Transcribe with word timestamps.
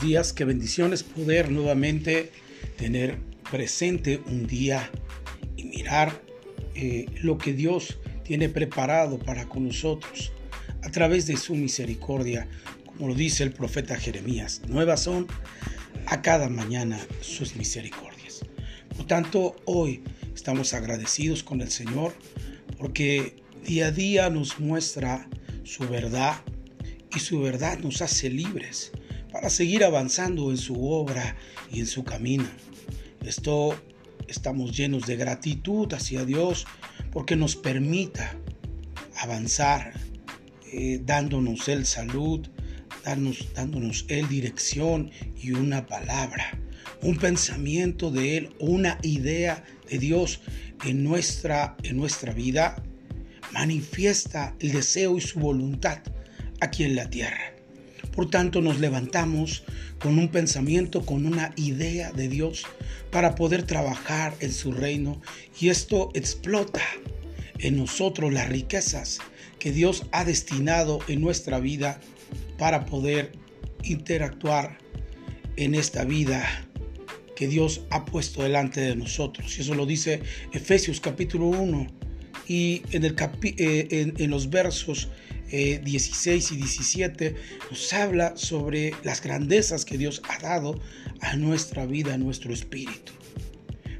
días. 0.00 0.32
Qué 0.32 0.44
bendiciones 0.44 1.02
poder 1.02 1.50
nuevamente 1.50 2.32
tener 2.76 3.18
presente 3.50 4.22
un 4.26 4.46
día 4.46 4.90
y 5.56 5.64
mirar 5.64 6.22
eh, 6.74 7.06
lo 7.22 7.36
que 7.36 7.52
Dios 7.52 7.98
tiene 8.24 8.48
preparado 8.48 9.18
para 9.18 9.48
con 9.48 9.66
nosotros 9.66 10.32
a 10.82 10.90
través 10.90 11.26
de 11.26 11.36
su 11.36 11.54
misericordia, 11.54 12.48
como 12.86 13.08
lo 13.08 13.14
dice 13.14 13.42
el 13.42 13.52
profeta 13.52 13.96
Jeremías. 13.96 14.62
Nuevas 14.68 15.02
son 15.02 15.26
a 16.06 16.22
cada 16.22 16.48
mañana 16.48 16.98
sus 17.20 17.54
misericordias. 17.56 18.40
Por 18.96 19.06
tanto, 19.06 19.56
hoy 19.66 20.02
estamos 20.34 20.72
agradecidos 20.72 21.42
con 21.42 21.60
el 21.60 21.70
Señor 21.70 22.14
porque 22.78 23.36
día 23.66 23.88
a 23.88 23.90
día 23.92 24.30
nos 24.30 24.58
muestra 24.58 25.28
su 25.64 25.86
verdad 25.88 26.36
y 27.14 27.18
su 27.18 27.40
verdad 27.40 27.78
nos 27.80 28.00
hace 28.00 28.30
libres 28.30 28.92
para 29.32 29.50
seguir 29.50 29.84
avanzando 29.84 30.50
en 30.50 30.56
su 30.56 30.90
obra 30.90 31.36
y 31.72 31.80
en 31.80 31.86
su 31.86 32.04
camino. 32.04 32.48
Esto 33.24 33.74
estamos 34.28 34.76
llenos 34.76 35.06
de 35.06 35.16
gratitud 35.16 35.92
hacia 35.92 36.24
Dios 36.24 36.66
porque 37.12 37.36
nos 37.36 37.56
permita 37.56 38.36
avanzar, 39.16 39.92
eh, 40.72 41.00
dándonos 41.04 41.68
el 41.68 41.86
salud, 41.86 42.48
dándonos, 43.04 43.52
dándonos 43.54 44.04
el 44.08 44.28
dirección 44.28 45.10
y 45.40 45.52
una 45.52 45.86
palabra, 45.86 46.58
un 47.02 47.16
pensamiento 47.16 48.10
de 48.10 48.36
Él, 48.36 48.50
una 48.58 48.98
idea 49.02 49.64
de 49.88 49.98
Dios 49.98 50.40
en 50.84 51.04
nuestra, 51.04 51.76
en 51.82 51.96
nuestra 51.96 52.32
vida, 52.32 52.82
manifiesta 53.52 54.54
el 54.60 54.72
deseo 54.72 55.16
y 55.16 55.20
su 55.20 55.40
voluntad 55.40 55.98
aquí 56.60 56.84
en 56.84 56.96
la 56.96 57.10
tierra. 57.10 57.49
Por 58.12 58.28
tanto, 58.28 58.60
nos 58.60 58.80
levantamos 58.80 59.62
con 60.00 60.18
un 60.18 60.28
pensamiento, 60.28 61.06
con 61.06 61.26
una 61.26 61.52
idea 61.56 62.12
de 62.12 62.28
Dios 62.28 62.64
para 63.10 63.34
poder 63.34 63.62
trabajar 63.62 64.34
en 64.40 64.52
su 64.52 64.72
reino 64.72 65.20
y 65.60 65.68
esto 65.68 66.10
explota 66.14 66.82
en 67.58 67.76
nosotros 67.76 68.32
las 68.32 68.48
riquezas 68.48 69.18
que 69.58 69.72
Dios 69.72 70.06
ha 70.12 70.24
destinado 70.24 71.00
en 71.06 71.20
nuestra 71.20 71.60
vida 71.60 72.00
para 72.58 72.86
poder 72.86 73.32
interactuar 73.82 74.78
en 75.56 75.74
esta 75.74 76.04
vida 76.04 76.66
que 77.36 77.46
Dios 77.46 77.82
ha 77.90 78.04
puesto 78.04 78.42
delante 78.42 78.80
de 78.80 78.96
nosotros. 78.96 79.56
Y 79.56 79.62
eso 79.62 79.74
lo 79.74 79.86
dice 79.86 80.22
Efesios 80.52 81.00
capítulo 81.00 81.46
1 81.46 81.86
y 82.48 82.82
en, 82.90 83.04
el 83.04 83.14
eh, 83.42 84.12
en 84.16 84.30
los 84.30 84.50
versos 84.50 85.08
16 85.50 86.50
eh, 86.50 86.54
y 86.54 86.56
17 86.58 87.34
nos 87.70 87.92
habla 87.92 88.36
sobre 88.36 88.92
las 89.02 89.22
grandezas 89.22 89.84
que 89.84 89.98
Dios 89.98 90.22
ha 90.28 90.38
dado 90.38 90.80
a 91.20 91.36
nuestra 91.36 91.86
vida, 91.86 92.14
a 92.14 92.18
nuestro 92.18 92.52
espíritu. 92.52 93.12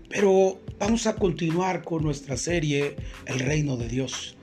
Pero 0.09 0.61
vamos 0.79 1.07
a 1.07 1.17
continuar 1.17 1.83
con 1.83 2.03
nuestra 2.03 2.37
serie 2.37 2.97
El 3.27 3.41
reino 3.41 3.77
de 3.77 3.89
Dios. 3.89 4.37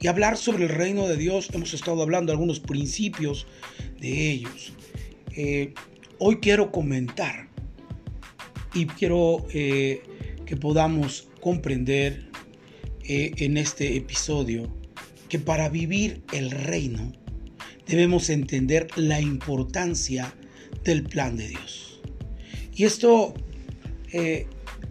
Y 0.00 0.08
hablar 0.08 0.36
sobre 0.36 0.64
el 0.64 0.70
reino 0.70 1.08
de 1.08 1.16
Dios, 1.16 1.48
hemos 1.52 1.72
estado 1.72 2.02
hablando 2.02 2.32
algunos 2.32 2.60
principios 2.60 3.46
de 4.00 4.30
ellos. 4.30 4.72
Eh, 5.36 5.72
hoy 6.18 6.36
quiero 6.36 6.70
comentar 6.70 7.48
y 8.74 8.86
quiero 8.86 9.46
eh, 9.52 10.02
que 10.44 10.56
podamos 10.56 11.28
comprender 11.40 12.26
en 13.08 13.56
este 13.56 13.96
episodio 13.96 14.75
que 15.28 15.38
para 15.38 15.68
vivir 15.68 16.22
el 16.32 16.50
reino 16.50 17.12
debemos 17.86 18.30
entender 18.30 18.88
la 18.96 19.20
importancia 19.20 20.34
del 20.84 21.04
plan 21.04 21.36
de 21.36 21.48
Dios. 21.48 22.00
Y 22.74 22.84
esto 22.84 23.34
eh, 24.12 24.46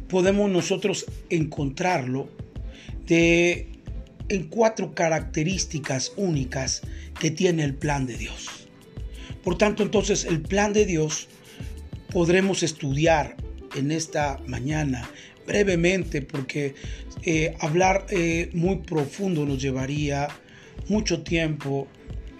podemos 0.07 0.49
nosotros 0.49 1.05
encontrarlo 1.29 2.29
de, 3.05 3.69
en 4.29 4.47
cuatro 4.47 4.93
características 4.93 6.13
únicas 6.15 6.81
que 7.19 7.31
tiene 7.31 7.63
el 7.63 7.75
plan 7.75 8.05
de 8.05 8.17
Dios. 8.17 8.67
Por 9.43 9.57
tanto, 9.57 9.83
entonces 9.83 10.25
el 10.25 10.41
plan 10.41 10.73
de 10.73 10.85
Dios 10.85 11.27
podremos 12.11 12.63
estudiar 12.63 13.35
en 13.75 13.91
esta 13.91 14.39
mañana 14.47 15.07
brevemente 15.45 16.21
porque 16.21 16.75
eh, 17.23 17.55
hablar 17.59 18.05
eh, 18.09 18.49
muy 18.53 18.77
profundo 18.77 19.45
nos 19.45 19.61
llevaría 19.61 20.27
mucho 20.87 21.23
tiempo 21.23 21.87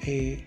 eh, 0.05 0.43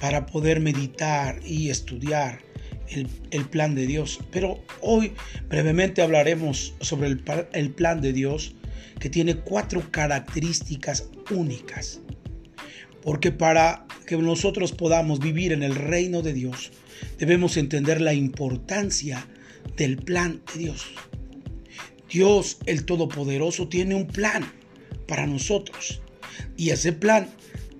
para 0.00 0.26
poder 0.26 0.60
meditar 0.60 1.40
y 1.44 1.70
estudiar 1.70 2.40
el, 2.88 3.44
plan 3.46 3.74
de 3.74 3.86
Dios. 3.86 4.20
Pero 4.30 4.62
hoy 4.80 5.12
brevemente 5.48 6.02
hablaremos 6.02 6.74
sobre 6.80 7.08
el, 7.08 7.22
el 7.52 7.70
plan 7.70 8.00
de 8.00 8.12
Dios 8.12 8.54
que 9.00 9.10
tiene 9.10 9.36
cuatro 9.36 9.90
características 9.90 11.08
únicas. 11.30 12.00
Porque 13.02 13.30
para 13.30 13.86
que 14.06 14.16
nosotros 14.16 14.72
podamos 14.72 15.20
vivir 15.20 15.52
en 15.52 15.62
el 15.62 15.74
reino 15.74 16.22
de 16.22 16.32
Dios, 16.32 16.72
debemos 17.18 17.56
entender 17.56 18.00
la 18.00 18.14
importancia 18.14 19.26
del 19.76 19.96
plan 19.96 20.40
de 20.54 20.60
Dios. 20.60 20.86
Dios 22.10 22.58
el 22.66 22.84
Todopoderoso 22.84 23.68
tiene 23.68 23.94
un 23.94 24.06
plan 24.06 24.50
para 25.06 25.26
nosotros. 25.26 26.00
Y 26.56 26.70
ese 26.70 26.92
plan, 26.92 27.28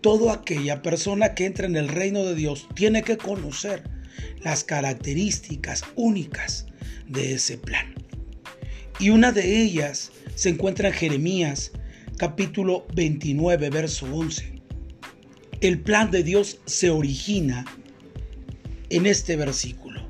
toda 0.01 0.35
aquella 0.35 0.83
persona 0.83 1.35
que 1.35 1.47
entra 1.47 1.67
en 1.67 1.77
el 1.77 1.89
reino 1.89 2.25
de 2.25 2.35
Dios 2.35 2.69
tiene 2.75 3.03
que 3.03 3.17
conocer 3.17 3.83
las 4.43 4.65
características 4.65 5.85
únicas 5.95 6.67
de 7.09 7.35
ese 7.35 7.59
plan. 7.59 7.95
Y 8.99 9.11
una 9.11 9.33
de 9.33 9.63
ellas 9.63 10.13
se 10.35 10.49
encuentra 10.49 10.89
en 10.89 10.95
Jeremías 10.95 11.73
capítulo 12.17 12.87
29, 12.95 13.71
verso 13.71 14.07
11. 14.07 14.55
El 15.61 15.81
plan 15.81 16.11
de 16.11 16.23
Dios 16.23 16.61
se 16.65 16.91
origina 16.91 17.65
en 18.91 19.07
este 19.07 19.37
versículo. 19.37 20.07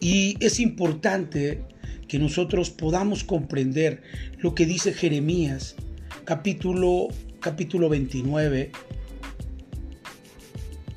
Y 0.00 0.36
es 0.40 0.60
importante 0.60 1.62
que 2.10 2.18
nosotros 2.18 2.70
podamos 2.70 3.22
comprender 3.22 4.02
lo 4.38 4.52
que 4.52 4.66
dice 4.66 4.92
Jeremías 4.92 5.76
capítulo, 6.24 7.06
capítulo 7.38 7.88
29 7.88 8.72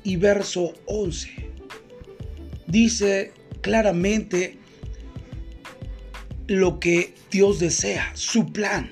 y 0.02 0.16
verso 0.16 0.74
11. 0.86 1.30
Dice 2.66 3.32
claramente 3.60 4.58
lo 6.48 6.80
que 6.80 7.14
Dios 7.30 7.60
desea, 7.60 8.10
su 8.14 8.52
plan, 8.52 8.90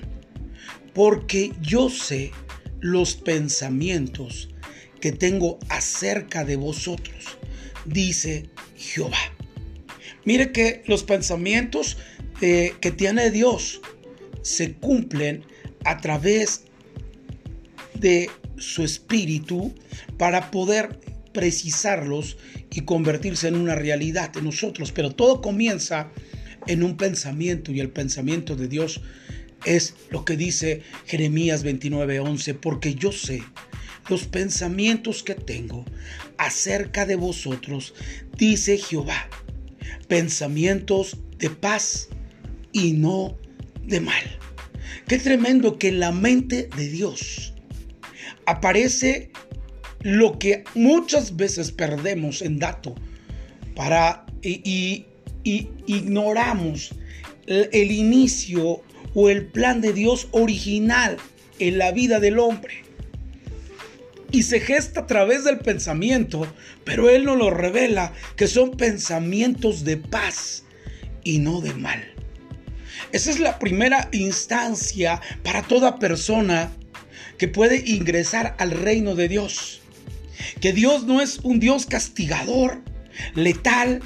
porque 0.93 1.51
yo 1.61 1.89
sé 1.89 2.31
los 2.79 3.15
pensamientos 3.15 4.47
que 5.01 5.11
tengo 5.11 5.59
acerca 5.67 6.45
de 6.45 6.55
vosotros, 6.55 7.37
dice 7.83 8.49
Jehová. 8.77 9.19
Mire 10.25 10.51
que 10.51 10.83
los 10.87 11.03
pensamientos 11.03 11.97
que 12.39 12.93
tiene 12.97 13.31
Dios 13.31 13.81
se 14.41 14.73
cumplen 14.73 15.45
a 15.85 15.97
través 15.97 16.63
de 17.95 18.29
su 18.57 18.83
espíritu 18.83 19.73
para 20.17 20.51
poder 20.51 20.99
precisarlos 21.33 22.37
y 22.69 22.81
convertirse 22.81 23.47
en 23.47 23.55
una 23.55 23.75
realidad 23.75 24.35
en 24.37 24.45
nosotros. 24.45 24.91
Pero 24.91 25.11
todo 25.11 25.41
comienza 25.41 26.11
en 26.67 26.83
un 26.83 26.97
pensamiento 26.97 27.71
y 27.71 27.79
el 27.79 27.89
pensamiento 27.89 28.55
de 28.55 28.67
Dios 28.67 29.01
es 29.65 29.95
lo 30.09 30.25
que 30.25 30.37
dice 30.37 30.81
Jeremías 31.05 31.63
29:11, 31.63 32.53
porque 32.53 32.95
yo 32.95 33.11
sé 33.11 33.43
los 34.09 34.25
pensamientos 34.27 35.23
que 35.23 35.35
tengo 35.35 35.85
acerca 36.37 37.05
de 37.05 37.15
vosotros, 37.15 37.93
dice 38.37 38.77
Jehová, 38.77 39.29
pensamientos 40.13 41.17
de 41.39 41.49
paz 41.49 42.07
y 42.71 42.93
no 42.93 43.35
de 43.83 43.99
mal. 43.99 44.23
Qué 45.07 45.17
tremendo 45.17 45.79
que 45.79 45.87
en 45.87 45.99
la 45.99 46.11
mente 46.11 46.69
de 46.77 46.87
Dios 46.87 47.55
aparece 48.45 49.31
lo 50.01 50.37
que 50.37 50.65
muchas 50.75 51.35
veces 51.35 51.71
perdemos 51.71 52.43
en 52.43 52.59
dato 52.59 52.93
para 53.75 54.27
y, 54.43 55.07
ignoramos 55.43 56.93
el, 57.47 57.69
el 57.73 57.91
inicio 57.91 58.83
o 59.15 59.29
el 59.31 59.47
plan 59.47 59.81
de 59.81 59.93
Dios 59.93 60.27
original 60.29 61.17
en 61.57 61.79
la 61.79 61.91
vida 61.91 62.19
del 62.19 62.37
hombre. 62.37 62.82
Y 64.33 64.41
se 64.43 64.59
gesta 64.59 65.01
a 65.01 65.07
través 65.07 65.43
del 65.43 65.59
pensamiento, 65.59 66.51
pero 66.83 67.07
Él 67.07 67.23
nos 67.23 67.37
lo 67.37 67.51
revela 67.51 68.13
que 68.35 68.47
son 68.47 68.71
pensamientos 68.71 69.83
de 69.83 69.97
paz 69.97 70.63
y 71.23 71.37
no 71.37 71.61
de 71.61 71.75
mal. 71.75 72.03
Esa 73.11 73.29
es 73.29 73.39
la 73.39 73.59
primera 73.59 74.09
instancia 74.11 75.21
para 75.43 75.61
toda 75.61 75.99
persona 75.99 76.71
que 77.37 77.47
puede 77.47 77.83
ingresar 77.85 78.55
al 78.57 78.71
reino 78.71 79.13
de 79.13 79.27
Dios. 79.27 79.81
Que 80.59 80.73
Dios 80.73 81.05
no 81.05 81.21
es 81.21 81.37
un 81.43 81.59
Dios 81.59 81.85
castigador, 81.85 82.81
letal, 83.35 84.01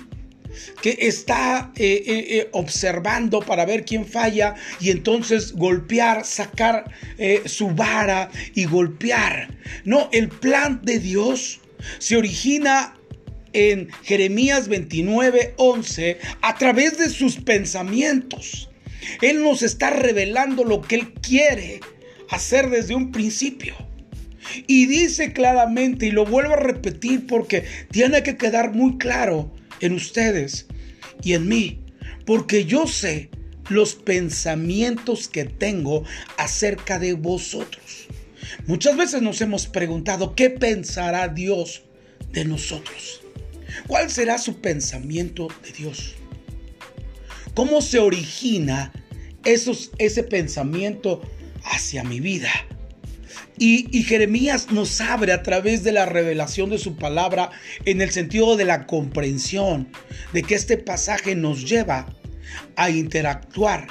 que 0.82 0.98
está 1.02 1.72
eh, 1.76 2.04
eh, 2.06 2.26
eh, 2.30 2.50
observando 2.52 3.40
para 3.40 3.66
ver 3.66 3.86
quién 3.86 4.06
falla 4.06 4.56
y 4.80 4.92
entonces 4.92 5.54
golpear, 5.54 6.26
sacar 6.26 6.92
su 7.46 7.70
vara 7.70 8.30
y 8.54 8.66
golpear. 8.66 9.56
No, 9.86 10.10
el 10.12 10.30
plan 10.30 10.82
de 10.84 11.00
Dios 11.00 11.60
se 12.00 12.18
origina 12.18 12.96
en 13.54 13.90
Jeremías 14.04 14.68
29, 14.68 15.56
11 15.58 16.20
a 16.42 16.56
través 16.58 16.98
de 16.98 17.10
sus 17.10 17.38
pensamientos. 17.38 18.70
Él 19.22 19.42
nos 19.42 19.64
está 19.64 19.90
revelando 19.90 20.64
lo 20.64 20.82
que 20.82 20.96
Él 20.96 21.14
quiere 21.14 21.80
hacer 22.30 22.70
desde 22.70 22.96
un 22.96 23.12
principio. 23.12 23.76
Y 24.66 24.86
dice 24.86 25.34
claramente, 25.34 26.08
y 26.08 26.12
lo 26.12 26.26
vuelvo 26.26 26.54
a 26.54 26.58
repetir 26.58 27.28
porque 27.28 27.66
tiene 27.92 28.24
que 28.24 28.38
quedar 28.38 28.74
muy 28.74 28.98
claro 28.98 29.52
en 29.80 29.94
ustedes 29.94 30.68
y 31.24 31.34
en 31.34 31.48
mí, 31.48 31.82
porque 32.26 32.66
yo 32.66 32.88
sé 32.88 33.30
los 33.70 33.96
pensamientos 33.96 35.28
que 35.28 35.46
tengo 35.46 36.04
acerca 36.38 37.00
de 37.00 37.14
vosotros. 37.14 38.08
Muchas 38.66 38.96
veces 38.96 39.22
nos 39.22 39.42
hemos 39.42 39.68
preguntado, 39.68 40.36
¿qué 40.36 40.50
pensará 40.50 41.28
Dios 41.28 41.84
de 42.32 42.46
nosotros? 42.46 43.22
¿Cuál 43.88 44.10
será 44.10 44.38
su 44.38 44.60
pensamiento 44.62 45.48
de 45.64 45.72
Dios? 45.72 46.16
¿Cómo 47.54 47.82
se 47.82 48.00
origina 48.00 48.94
esos, 49.44 49.92
ese 49.98 50.24
pensamiento 50.24 51.22
hacia 51.64 52.04
mi 52.04 52.20
vida? 52.20 52.50
Y, 53.60 54.04
Jeremías 54.04 54.72
nos 54.72 55.02
abre 55.02 55.32
a 55.32 55.42
través 55.42 55.84
de 55.84 55.92
la 55.92 56.06
revelación 56.06 56.70
de 56.70 56.78
su 56.78 56.96
palabra 56.96 57.50
en 57.86 58.02
el 58.02 58.12
sentido 58.12 58.56
de 58.56 58.66
la 58.66 58.86
comprensión 58.86 59.90
de 60.32 60.44
que 60.44 60.54
este 60.54 60.78
pasaje 60.78 61.36
nos 61.36 61.68
lleva 61.68 62.08
a 62.76 62.92
interactuar 62.92 63.88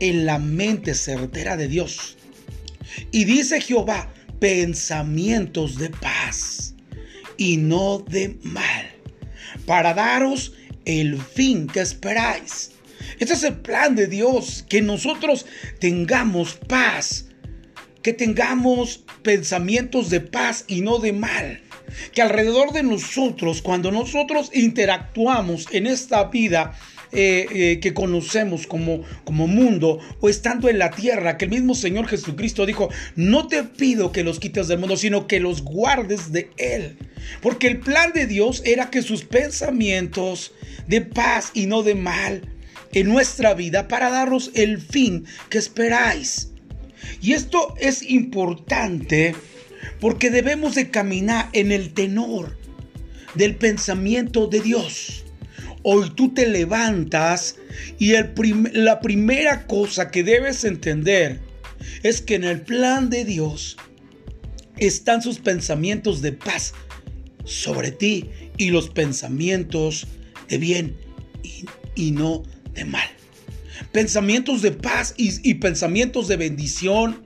en 0.00 0.24
la 0.24 0.38
mente 0.38 0.94
certera 0.94 1.56
de 1.56 1.68
Dios. 1.68 2.16
Y 3.10 3.24
dice 3.24 3.60
Jehová, 3.60 4.10
pensamientos 4.40 5.76
de 5.76 5.90
paz 5.90 6.74
y 7.36 7.58
no 7.58 7.98
de 7.98 8.38
mal, 8.42 8.90
para 9.66 9.92
daros 9.92 10.54
el 10.86 11.20
fin 11.20 11.66
que 11.66 11.80
esperáis. 11.80 12.70
Este 13.18 13.34
es 13.34 13.42
el 13.42 13.56
plan 13.56 13.94
de 13.96 14.06
Dios, 14.06 14.64
que 14.68 14.80
nosotros 14.80 15.44
tengamos 15.78 16.54
paz 16.54 17.26
que 18.04 18.12
tengamos 18.12 19.02
pensamientos 19.22 20.10
de 20.10 20.20
paz 20.20 20.66
y 20.68 20.82
no 20.82 20.98
de 20.98 21.14
mal. 21.14 21.62
Que 22.12 22.20
alrededor 22.20 22.72
de 22.72 22.82
nosotros, 22.82 23.62
cuando 23.62 23.90
nosotros 23.90 24.50
interactuamos 24.52 25.66
en 25.72 25.86
esta 25.86 26.24
vida, 26.24 26.78
eh, 27.12 27.46
eh, 27.50 27.80
que 27.80 27.94
conocemos 27.94 28.66
como, 28.66 29.02
como 29.24 29.46
mundo 29.46 30.00
o 30.20 30.28
estando 30.28 30.68
en 30.68 30.78
la 30.78 30.90
tierra, 30.90 31.38
que 31.38 31.46
el 31.46 31.52
mismo 31.52 31.74
Señor 31.74 32.06
Jesucristo 32.06 32.66
dijo, 32.66 32.90
no 33.16 33.46
te 33.46 33.62
pido 33.62 34.12
que 34.12 34.22
los 34.22 34.38
quites 34.38 34.68
del 34.68 34.80
mundo, 34.80 34.98
sino 34.98 35.26
que 35.26 35.40
los 35.40 35.62
guardes 35.62 36.30
de 36.30 36.50
Él. 36.58 36.98
Porque 37.40 37.68
el 37.68 37.80
plan 37.80 38.12
de 38.12 38.26
Dios 38.26 38.62
era 38.66 38.90
que 38.90 39.00
sus 39.00 39.24
pensamientos 39.24 40.52
de 40.88 41.00
paz 41.00 41.52
y 41.54 41.66
no 41.66 41.82
de 41.82 41.94
mal 41.94 42.42
en 42.92 43.08
nuestra 43.08 43.54
vida 43.54 43.88
para 43.88 44.10
daros 44.10 44.50
el 44.54 44.78
fin 44.78 45.24
que 45.48 45.56
esperáis. 45.56 46.50
Y 47.20 47.32
esto 47.32 47.74
es 47.78 48.02
importante 48.02 49.34
porque 50.00 50.30
debemos 50.30 50.74
de 50.74 50.90
caminar 50.90 51.48
en 51.52 51.72
el 51.72 51.92
tenor 51.92 52.58
del 53.34 53.56
pensamiento 53.56 54.46
de 54.46 54.60
Dios. 54.60 55.24
Hoy 55.82 56.10
tú 56.14 56.32
te 56.32 56.48
levantas 56.48 57.56
y 57.98 58.14
la 58.72 59.00
primera 59.00 59.66
cosa 59.66 60.10
que 60.10 60.22
debes 60.22 60.64
entender 60.64 61.40
es 62.02 62.22
que 62.22 62.36
en 62.36 62.44
el 62.44 62.62
plan 62.62 63.10
de 63.10 63.24
Dios 63.24 63.76
están 64.78 65.22
sus 65.22 65.38
pensamientos 65.38 66.22
de 66.22 66.32
paz 66.32 66.72
sobre 67.44 67.92
ti 67.92 68.30
y 68.56 68.70
los 68.70 68.88
pensamientos 68.88 70.06
de 70.48 70.58
bien 70.58 70.96
y, 71.42 71.66
y 71.94 72.12
no 72.12 72.42
de 72.72 72.86
mal 72.86 73.08
pensamientos 73.92 74.62
de 74.62 74.72
paz 74.72 75.14
y, 75.16 75.54
pensamientos 75.54 76.28
de 76.28 76.36
bendición 76.36 77.22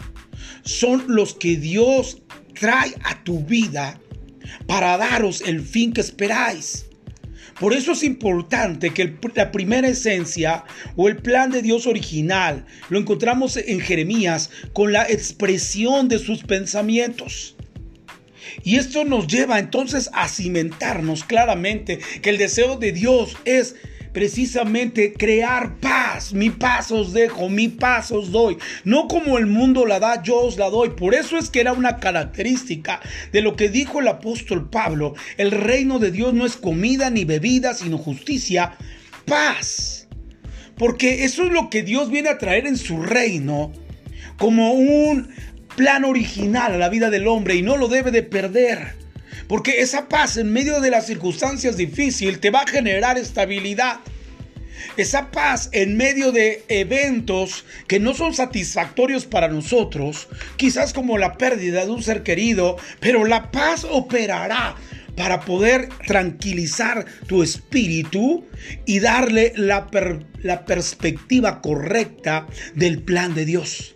son 0.62 1.04
los 1.08 1.34
que 1.34 1.56
Dios 1.56 2.22
trae 2.58 2.94
a 3.04 3.22
tu 3.24 3.44
vida 3.44 4.00
para 4.66 4.96
daros 4.96 5.42
el 5.42 5.60
fin 5.60 5.92
que 5.92 6.00
esperáis. 6.00 6.86
Por 7.60 7.72
eso 7.72 7.92
es 7.92 8.04
importante 8.04 8.90
que 8.90 9.16
la 9.34 9.50
primera 9.50 9.88
esencia 9.88 10.64
o 10.94 11.08
el 11.08 11.16
plan 11.16 11.50
de 11.50 11.60
Dios 11.60 11.86
original 11.86 12.64
lo 12.88 12.98
encontramos 12.98 13.56
en 13.56 13.80
Jeremías 13.80 14.50
con 14.72 14.92
la 14.92 15.04
expresión 15.04 16.08
de 16.08 16.20
sus 16.20 16.44
pensamientos. 16.44 17.56
Y 18.62 18.76
esto 18.76 19.04
nos 19.04 19.26
lleva 19.26 19.58
entonces 19.58 20.08
a 20.12 20.28
cimentarnos 20.28 21.24
claramente 21.24 21.98
que 22.22 22.30
el 22.30 22.38
deseo 22.38 22.76
de 22.76 22.92
Dios 22.92 23.36
es 23.44 23.74
precisamente 24.18 25.12
crear 25.12 25.76
paz. 25.78 26.32
Mi 26.32 26.50
paz 26.50 26.90
os 26.90 27.12
dejo, 27.12 27.48
mi 27.48 27.68
paz 27.68 28.10
os 28.10 28.32
doy. 28.32 28.58
No 28.82 29.06
como 29.06 29.38
el 29.38 29.46
mundo 29.46 29.86
la 29.86 30.00
da, 30.00 30.24
yo 30.24 30.40
os 30.40 30.56
la 30.56 30.70
doy. 30.70 30.90
Por 30.90 31.14
eso 31.14 31.38
es 31.38 31.50
que 31.50 31.60
era 31.60 31.72
una 31.72 31.98
característica 31.98 33.00
de 33.30 33.42
lo 33.42 33.54
que 33.54 33.68
dijo 33.68 34.00
el 34.00 34.08
apóstol 34.08 34.68
Pablo. 34.70 35.14
El 35.36 35.52
reino 35.52 36.00
de 36.00 36.10
Dios 36.10 36.34
no 36.34 36.46
es 36.46 36.56
comida 36.56 37.10
ni 37.10 37.24
bebida, 37.24 37.74
sino 37.74 37.96
justicia, 37.96 38.76
paz. 39.24 40.08
Porque 40.76 41.22
eso 41.22 41.44
es 41.44 41.52
lo 41.52 41.70
que 41.70 41.84
Dios 41.84 42.10
viene 42.10 42.30
a 42.30 42.38
traer 42.38 42.66
en 42.66 42.76
su 42.76 43.00
reino 43.00 43.72
como 44.36 44.72
un 44.72 45.28
plan 45.76 46.04
original 46.04 46.72
a 46.72 46.78
la 46.78 46.88
vida 46.88 47.08
del 47.08 47.28
hombre 47.28 47.54
y 47.54 47.62
no 47.62 47.76
lo 47.76 47.86
debe 47.86 48.10
de 48.10 48.24
perder. 48.24 48.96
Porque 49.48 49.80
esa 49.80 50.08
paz 50.08 50.36
en 50.36 50.52
medio 50.52 50.80
de 50.80 50.90
las 50.90 51.06
circunstancias 51.06 51.76
difíciles 51.76 52.40
te 52.40 52.50
va 52.50 52.60
a 52.60 52.66
generar 52.66 53.18
estabilidad. 53.18 54.00
Esa 54.96 55.30
paz 55.30 55.70
en 55.72 55.96
medio 55.96 56.32
de 56.32 56.64
eventos 56.68 57.64
que 57.86 57.98
no 57.98 58.14
son 58.14 58.34
satisfactorios 58.34 59.26
para 59.26 59.48
nosotros, 59.48 60.28
quizás 60.56 60.92
como 60.92 61.18
la 61.18 61.36
pérdida 61.36 61.84
de 61.84 61.90
un 61.90 62.02
ser 62.02 62.22
querido, 62.22 62.76
pero 63.00 63.24
la 63.24 63.50
paz 63.50 63.84
operará 63.88 64.76
para 65.16 65.40
poder 65.40 65.88
tranquilizar 66.06 67.04
tu 67.26 67.42
espíritu 67.42 68.46
y 68.87 69.00
darle 69.00 69.52
la, 69.56 69.88
perspectiva 70.64 71.61
correcta 71.61 72.46
del 72.75 73.02
plan 73.02 73.34
de 73.34 73.44
Dios. 73.44 73.94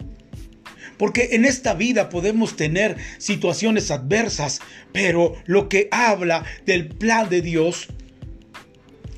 Porque 1.03 1.31
en 1.33 1.45
esta 1.45 1.75
vida 1.75 2.09
podemos 2.09 2.55
tener 2.55 2.97
situaciones 3.19 3.91
adversas, 3.91 4.61
pero 4.93 5.35
lo 5.47 5.69
que 5.69 5.89
habla 5.91 6.45
del 6.65 6.91
plan 6.91 7.29
de 7.29 7.43
Dios 7.43 7.89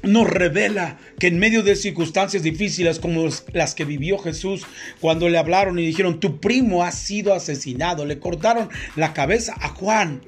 nos 0.03 0.27
revela 0.27 0.99
que 1.19 1.27
en 1.27 1.39
medio 1.39 1.63
de 1.63 1.77
circunstancias 1.77 2.43
difíciles 2.43 2.99
como 2.99 3.29
las 3.53 3.75
que 3.75 3.85
vivió 3.85 4.17
Jesús, 4.17 4.63
cuando 4.99 5.29
le 5.29 5.37
hablaron 5.37 5.79
y 5.79 5.85
dijeron, 5.85 6.21
tu 6.21 6.41
primo 6.41 6.85
ha 6.85 6.91
sido 6.91 7.35
asesinado, 7.35 8.07
le 8.07 8.19
cortaron 8.19 8.71
la 8.97 9.13
cabeza 9.13 9.55
a 9.61 9.69
Juan. 9.69 10.23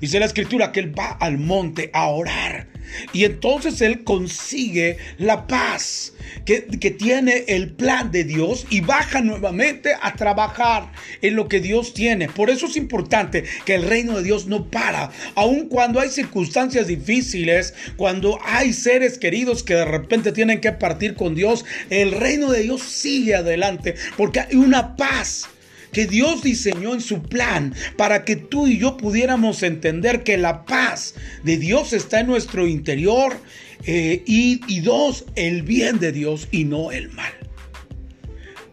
Dice 0.00 0.20
la 0.20 0.26
escritura 0.26 0.72
que 0.72 0.80
él 0.80 0.98
va 0.98 1.10
al 1.20 1.38
monte 1.38 1.90
a 1.92 2.08
orar. 2.08 2.68
Y 3.12 3.24
entonces 3.24 3.80
él 3.80 4.04
consigue 4.04 4.96
la 5.18 5.46
paz 5.46 6.14
que, 6.44 6.64
que, 6.64 6.90
tiene 6.90 7.44
el 7.48 7.70
plan 7.72 8.10
de 8.10 8.24
Dios 8.24 8.66
y 8.70 8.80
baja 8.80 9.20
nuevamente 9.20 9.92
a 10.00 10.14
trabajar 10.14 10.90
en 11.20 11.36
lo 11.36 11.48
que 11.48 11.60
Dios 11.60 11.94
tiene. 11.94 12.28
Por 12.28 12.50
eso 12.50 12.66
es 12.66 12.76
importante 12.76 13.44
que 13.64 13.74
el 13.74 13.82
reino 13.82 14.16
de 14.16 14.22
Dios 14.22 14.46
no 14.46 14.70
para. 14.70 15.10
Aun 15.34 15.68
cuando 15.68 16.00
hay 16.00 16.08
circunstancias 16.08 16.86
difíciles, 16.86 17.74
cuando 17.96 18.38
hay 18.44 18.72
seres 18.72 19.18
queridos 19.18 19.62
que 19.62 19.74
de 19.74 19.84
repente 19.84 20.32
tienen 20.32 20.60
que 20.60 20.72
partir 20.72 21.14
con 21.14 21.34
Dios, 21.34 21.64
el 21.90 22.12
reino 22.12 22.50
de 22.50 22.62
Dios 22.62 22.82
sigue 22.82 23.34
adelante 23.34 23.94
porque 24.16 24.40
hay 24.40 24.56
una 24.56 24.96
paz 24.96 25.48
que 25.92 26.06
Dios 26.06 26.42
diseñó 26.42 26.94
en 26.94 27.00
su 27.00 27.22
plan 27.22 27.74
para 27.96 28.24
que 28.24 28.36
tú 28.36 28.66
y 28.66 28.78
yo 28.78 28.96
pudiéramos 28.96 29.62
entender 29.62 30.22
que 30.22 30.36
la 30.36 30.64
paz 30.64 31.14
de 31.44 31.56
Dios 31.56 31.92
está 31.92 32.20
en 32.20 32.26
nuestro 32.26 32.66
interior 32.66 33.36
eh, 33.84 34.22
y, 34.26 34.60
y 34.66 34.80
dos, 34.80 35.24
el 35.34 35.62
bien 35.62 35.98
de 35.98 36.12
Dios 36.12 36.48
y 36.50 36.64
no 36.64 36.92
el 36.92 37.10
mal. 37.10 37.32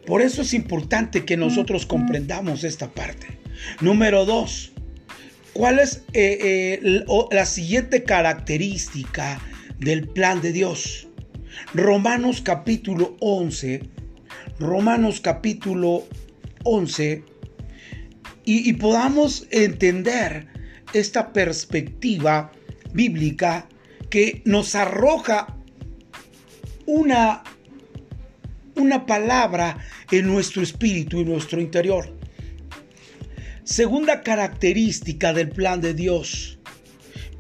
Por 0.05 0.21
eso 0.21 0.43
es 0.43 0.53
importante 0.53 1.25
que 1.25 1.37
nosotros 1.37 1.85
comprendamos 1.85 2.63
esta 2.63 2.93
parte. 2.93 3.39
Número 3.81 4.25
dos, 4.25 4.71
¿cuál 5.53 5.79
es 5.79 6.03
eh, 6.13 6.79
eh, 6.83 7.05
la 7.31 7.45
siguiente 7.45 8.03
característica 8.03 9.41
del 9.79 10.07
plan 10.07 10.41
de 10.41 10.51
Dios? 10.51 11.07
Romanos 11.73 12.41
capítulo 12.41 13.15
11, 13.21 13.81
Romanos 14.59 15.21
capítulo 15.21 16.03
11 16.09 16.24
y, 18.45 18.73
podamos 18.73 19.47
entender 19.51 20.47
esta 20.93 21.31
perspectiva 21.33 22.51
bíblica 22.93 23.67
que 24.09 24.41
nos 24.45 24.75
arroja 24.75 25.57
una, 26.85 27.43
una 28.75 29.05
palabra 29.05 29.77
en 30.11 30.27
nuestro 30.27 30.61
espíritu 30.61 31.19
y 31.19 31.25
nuestro 31.25 31.59
interior. 31.59 32.15
Segunda 33.63 34.21
característica 34.21 35.33
del 35.33 35.49
plan 35.49 35.81
de 35.81 35.93
Dios. 35.93 36.59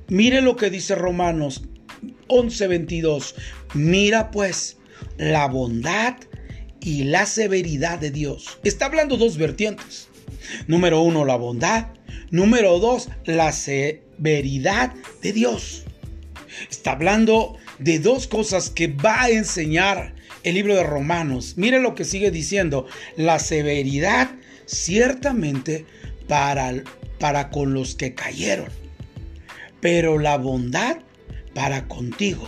Mire 0.07 0.41
lo 0.41 0.55
que 0.55 0.69
dice 0.69 0.95
Romanos 0.95 1.63
11:22. 2.27 3.35
Mira 3.73 4.31
pues 4.31 4.77
la 5.17 5.47
bondad 5.47 6.15
y 6.85 7.03
la 7.03 7.25
severidad 7.25 7.99
de 7.99 8.11
Dios. 8.11 8.59
Está 8.63 8.85
hablando 8.85 9.17
dos 9.17 9.37
vertientes. 9.37 10.07
Número 10.67 11.01
uno, 11.01 11.25
la 11.25 11.35
bondad. 11.35 11.87
Número 12.29 12.79
dos, 12.79 13.09
la 13.25 13.51
severidad 13.51 14.93
de 15.21 15.33
Dios. 15.33 15.83
Está 16.69 16.91
hablando 16.91 17.57
de 17.79 17.97
dos 17.97 18.27
cosas 18.27 18.69
que 18.69 18.87
va 18.87 19.23
a 19.23 19.29
enseñar 19.29 20.13
el 20.43 20.53
libro 20.53 20.75
de 20.75 20.83
Romanos. 20.83 21.55
Mire 21.57 21.81
lo 21.81 21.95
que 21.95 22.05
sigue 22.05 22.29
diciendo. 22.29 22.85
La 23.17 23.39
severidad 23.39 24.29
ciertamente 24.67 25.85
para, 26.27 26.83
para 27.19 27.49
con 27.49 27.73
los 27.73 27.95
que 27.95 28.13
cayeron, 28.13 28.69
pero 29.81 30.19
la 30.19 30.37
bondad 30.37 30.97
para 31.55 31.87
contigo. 31.87 32.47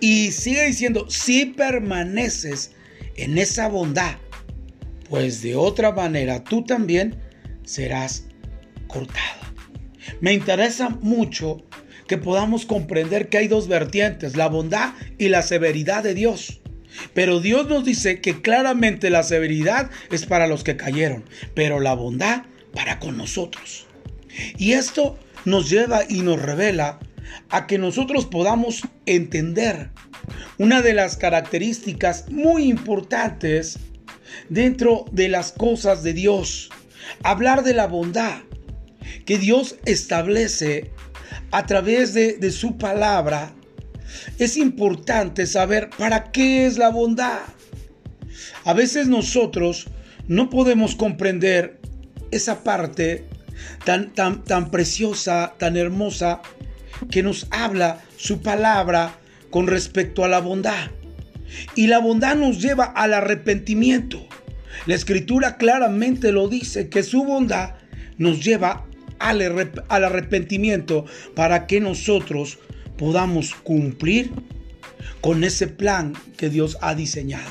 Y 0.00 0.32
sigue 0.32 0.66
diciendo, 0.66 1.06
si 1.10 1.46
permaneces 1.46 2.72
en 3.16 3.38
esa 3.38 3.68
bondad, 3.68 4.16
pues 5.08 5.42
de 5.42 5.56
otra 5.56 5.92
manera 5.92 6.44
tú 6.44 6.64
también 6.64 7.16
serás 7.64 8.26
cortado. 8.86 9.40
Me 10.20 10.32
interesa 10.32 10.88
mucho 10.88 11.64
que 12.06 12.18
podamos 12.18 12.66
comprender 12.66 13.28
que 13.28 13.38
hay 13.38 13.48
dos 13.48 13.68
vertientes, 13.68 14.36
la 14.36 14.48
bondad 14.48 14.94
y 15.18 15.28
la 15.28 15.42
severidad 15.42 16.02
de 16.02 16.14
Dios. 16.14 16.60
Pero 17.14 17.40
Dios 17.40 17.68
nos 17.68 17.84
dice 17.84 18.20
que 18.20 18.42
claramente 18.42 19.10
la 19.10 19.22
severidad 19.22 19.90
es 20.10 20.26
para 20.26 20.48
los 20.48 20.64
que 20.64 20.76
cayeron, 20.76 21.24
pero 21.54 21.78
la 21.78 21.94
bondad 21.94 22.42
para 22.72 22.98
con 22.98 23.16
nosotros. 23.16 23.86
Y 24.58 24.72
esto 24.72 25.18
nos 25.44 25.70
lleva 25.70 26.02
y 26.08 26.22
nos 26.22 26.40
revela 26.42 26.98
a 27.48 27.66
que 27.66 27.78
nosotros 27.78 28.26
podamos 28.26 28.82
entender 29.06 29.90
una 30.58 30.82
de 30.82 30.94
las 30.94 31.16
características 31.16 32.30
muy 32.30 32.64
importantes 32.64 33.78
dentro 34.48 35.06
de 35.12 35.28
las 35.28 35.52
cosas 35.52 36.02
de 36.02 36.12
Dios. 36.12 36.70
Hablar 37.22 37.62
de 37.62 37.74
la 37.74 37.86
bondad 37.86 38.42
que 39.24 39.38
Dios 39.38 39.76
establece 39.84 40.90
a 41.50 41.66
través 41.66 42.14
de, 42.14 42.50
su 42.50 42.78
palabra. 42.78 43.52
Es 44.38 44.56
importante 44.56 45.46
saber 45.46 45.90
para 45.96 46.30
qué 46.32 46.66
es 46.66 46.78
la 46.78 46.90
bondad. 46.90 47.40
A 48.64 48.72
veces 48.72 49.08
nosotros 49.08 49.88
no 50.28 50.50
podemos 50.50 50.94
comprender 50.94 51.80
esa 52.30 52.62
parte 52.62 53.24
tan, 53.84 54.12
tan, 54.12 54.44
tan 54.44 54.70
preciosa, 54.70 55.54
tan 55.58 55.76
hermosa, 55.76 56.42
que 57.10 57.22
nos 57.22 57.46
habla 57.50 58.00
su 58.16 58.42
palabra 58.42 59.19
con 59.50 59.66
respecto 59.66 60.24
a 60.24 60.28
la 60.28 60.40
bondad. 60.40 60.90
Y 61.74 61.88
la 61.88 61.98
bondad 61.98 62.36
nos 62.36 62.60
lleva 62.60 62.84
al 62.84 63.14
arrepentimiento. 63.14 64.26
La 64.86 64.94
escritura 64.94 65.56
claramente 65.56 66.32
lo 66.32 66.48
dice, 66.48 66.88
que 66.88 67.02
su 67.02 67.24
bondad 67.24 67.74
nos 68.18 68.42
lleva 68.44 68.86
al, 69.18 69.42
arrepentimiento 69.88 71.04
para 71.34 71.66
que 71.66 71.80
nosotros 71.80 72.58
podamos 72.96 73.54
cumplir 73.54 74.30
con 75.20 75.44
ese 75.44 75.68
plan 75.68 76.14
que 76.36 76.48
Dios 76.48 76.78
ha 76.80 76.94
diseñado. 76.94 77.50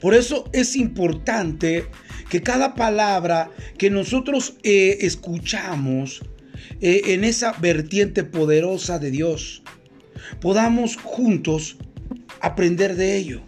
Por 0.00 0.14
eso 0.14 0.48
es 0.52 0.76
importante 0.76 1.86
que 2.28 2.42
cada 2.42 2.74
palabra 2.74 3.50
que 3.78 3.90
nosotros 3.90 4.54
eh, 4.62 4.98
escuchamos 5.00 6.22
eh, 6.80 7.02
en 7.06 7.24
esa 7.24 7.52
vertiente 7.52 8.24
poderosa 8.24 8.98
de 8.98 9.10
Dios, 9.10 9.62
podamos 10.40 10.96
juntos 10.96 11.76
aprender 12.40 12.96
de 12.96 13.16
ello. 13.16 13.42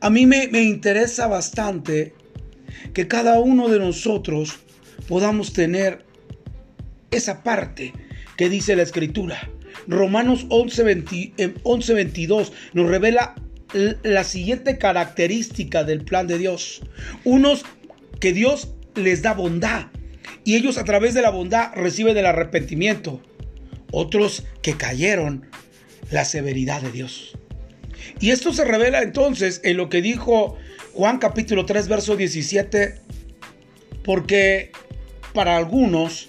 A 0.00 0.10
mí 0.10 0.26
me, 0.26 0.48
me 0.48 0.62
interesa 0.62 1.26
bastante 1.26 2.14
que 2.92 3.08
cada 3.08 3.38
uno 3.40 3.68
de 3.68 3.78
nosotros 3.78 4.58
podamos 5.08 5.52
tener 5.52 6.04
esa 7.10 7.42
parte 7.42 7.92
que 8.36 8.48
dice 8.48 8.76
la 8.76 8.82
escritura. 8.82 9.50
Romanos 9.86 10.46
11, 10.48 11.04
11 11.62 11.94
22 11.94 12.52
nos 12.72 12.88
revela 12.88 13.34
la 14.02 14.24
siguiente 14.24 14.78
característica 14.78 15.84
del 15.84 16.04
plan 16.04 16.26
de 16.26 16.38
Dios. 16.38 16.82
Unos 17.24 17.64
que 18.20 18.32
Dios 18.32 18.74
les 18.94 19.22
da 19.22 19.34
bondad 19.34 19.86
y 20.44 20.56
ellos 20.56 20.78
a 20.78 20.84
través 20.84 21.14
de 21.14 21.22
la 21.22 21.30
bondad 21.30 21.72
reciben 21.74 22.16
el 22.16 22.26
arrepentimiento. 22.26 23.20
Otros 23.92 24.44
que 24.62 24.76
cayeron 24.76 25.46
la 26.10 26.24
severidad 26.24 26.82
de 26.82 26.92
Dios. 26.92 27.36
Y 28.20 28.30
esto 28.30 28.52
se 28.52 28.64
revela 28.64 29.02
entonces 29.02 29.60
en 29.64 29.76
lo 29.76 29.88
que 29.88 30.02
dijo 30.02 30.56
Juan 30.92 31.18
capítulo 31.18 31.66
3 31.66 31.88
verso 31.88 32.16
17, 32.16 32.96
porque 34.02 34.72
para 35.32 35.56
algunos 35.56 36.28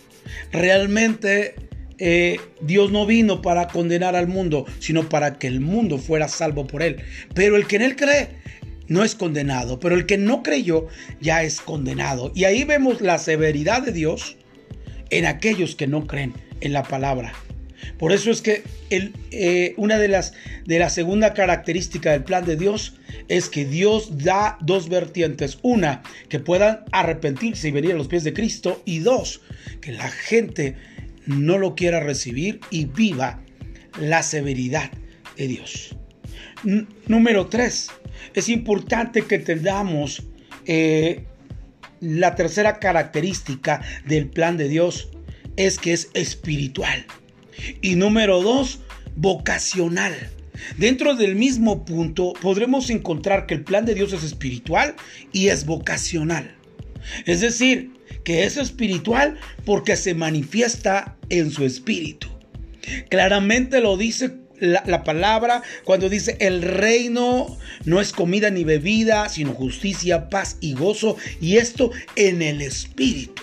realmente 0.51 1.55
eh, 1.97 2.39
Dios 2.61 2.91
no 2.91 3.05
vino 3.05 3.41
para 3.41 3.67
condenar 3.67 4.15
al 4.15 4.27
mundo, 4.27 4.65
sino 4.79 5.07
para 5.07 5.37
que 5.37 5.47
el 5.47 5.59
mundo 5.59 5.97
fuera 5.97 6.27
salvo 6.27 6.67
por 6.67 6.81
él. 6.81 6.97
Pero 7.33 7.57
el 7.57 7.67
que 7.67 7.77
en 7.77 7.81
él 7.83 7.95
cree 7.95 8.41
no 8.87 9.03
es 9.03 9.15
condenado, 9.15 9.79
pero 9.79 9.95
el 9.95 10.05
que 10.05 10.17
no 10.17 10.43
creyó 10.43 10.87
ya 11.19 11.43
es 11.43 11.61
condenado. 11.61 12.31
Y 12.35 12.43
ahí 12.43 12.63
vemos 12.63 13.01
la 13.01 13.17
severidad 13.17 13.83
de 13.83 13.91
Dios 13.91 14.35
en 15.09 15.25
aquellos 15.25 15.75
que 15.75 15.87
no 15.87 16.07
creen 16.07 16.33
en 16.59 16.73
la 16.73 16.83
palabra. 16.83 17.33
Por 17.97 18.11
eso 18.11 18.31
es 18.31 18.41
que 18.41 18.63
eh, 18.89 19.73
una 19.77 19.97
de 19.97 20.07
las 20.07 20.33
de 20.65 20.79
la 20.79 20.89
segunda 20.89 21.33
característica 21.33 22.11
del 22.11 22.23
plan 22.23 22.45
de 22.45 22.55
Dios 22.55 22.95
es 23.27 23.49
que 23.49 23.65
Dios 23.65 24.23
da 24.23 24.57
dos 24.61 24.89
vertientes. 24.89 25.59
Una, 25.61 26.03
que 26.29 26.39
puedan 26.39 26.81
arrepentirse 26.91 27.67
y 27.67 27.71
venir 27.71 27.91
a 27.91 27.95
los 27.95 28.07
pies 28.07 28.23
de 28.23 28.33
Cristo. 28.33 28.81
Y 28.85 28.99
dos, 28.99 29.41
que 29.81 29.91
la 29.91 30.09
gente 30.09 30.75
no 31.25 31.57
lo 31.57 31.75
quiera 31.75 31.99
recibir 31.99 32.59
y 32.69 32.85
viva 32.85 33.41
la 33.99 34.23
severidad 34.23 34.91
de 35.37 35.47
Dios. 35.47 35.95
número 37.07 37.47
tres, 37.47 37.89
es 38.33 38.49
importante 38.49 39.23
que 39.23 39.39
tengamos 39.39 40.23
eh, 40.65 41.25
la 41.99 42.35
tercera 42.35 42.79
característica 42.79 43.81
del 44.05 44.27
plan 44.29 44.57
de 44.57 44.67
Dios 44.67 45.09
es 45.55 45.77
que 45.77 45.93
es 45.93 46.09
espiritual. 46.13 47.05
Y 47.81 47.95
número 47.95 48.41
dos, 48.41 48.79
vocacional. 49.15 50.15
Dentro 50.77 51.15
del 51.15 51.35
mismo 51.35 51.85
punto 51.85 52.33
podremos 52.41 52.89
encontrar 52.89 53.45
que 53.45 53.55
el 53.55 53.63
plan 53.63 53.85
de 53.85 53.95
Dios 53.95 54.13
es 54.13 54.23
espiritual 54.23 54.95
y 55.31 55.47
es 55.47 55.65
vocacional. 55.65 56.55
Es 57.25 57.41
decir, 57.41 57.91
que 58.23 58.43
es 58.43 58.57
espiritual 58.57 59.39
porque 59.65 59.95
se 59.95 60.13
manifiesta 60.13 61.17
en 61.29 61.51
su 61.51 61.65
espíritu. 61.65 62.27
Claramente 63.09 63.81
lo 63.81 63.97
dice 63.97 64.37
la, 64.59 65.03
palabra 65.03 65.63
cuando 65.83 66.07
dice 66.07 66.37
el 66.39 66.61
reino 66.61 67.57
no 67.85 67.99
es 67.99 68.11
comida 68.11 68.51
ni 68.51 68.63
bebida, 68.63 69.27
sino 69.29 69.53
justicia, 69.53 70.29
paz 70.29 70.57
y 70.61 70.73
gozo, 70.73 71.17
y 71.39 71.57
esto 71.57 71.91
en 72.15 72.41
el 72.41 72.61
espíritu. 72.61 73.41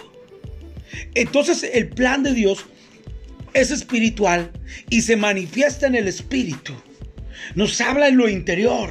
Entonces 1.14 1.68
el 1.72 1.88
plan 1.88 2.22
de 2.22 2.34
Dios 2.34 2.64
es 3.60 3.70
espiritual 3.70 4.50
y 4.90 5.02
se 5.02 5.16
manifiesta 5.16 5.86
en 5.86 5.94
el 5.94 6.08
espíritu. 6.08 6.74
Nos 7.54 7.80
habla 7.80 8.08
en 8.08 8.16
lo 8.16 8.28
interior, 8.28 8.90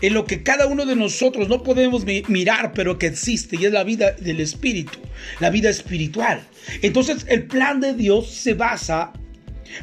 en 0.00 0.14
lo 0.14 0.24
que 0.24 0.42
cada 0.42 0.66
uno 0.66 0.86
de 0.86 0.96
nosotros 0.96 1.48
no 1.48 1.62
podemos 1.62 2.04
mirar, 2.28 2.72
pero 2.74 2.98
que 2.98 3.06
existe, 3.06 3.56
y 3.60 3.66
es 3.66 3.72
la 3.72 3.84
vida 3.84 4.12
del 4.12 4.40
espíritu, 4.40 4.98
la 5.40 5.50
vida 5.50 5.70
espiritual. 5.70 6.42
Entonces 6.82 7.26
el 7.28 7.46
plan 7.46 7.80
de 7.80 7.94
Dios 7.94 8.30
se 8.30 8.54
basa 8.54 9.12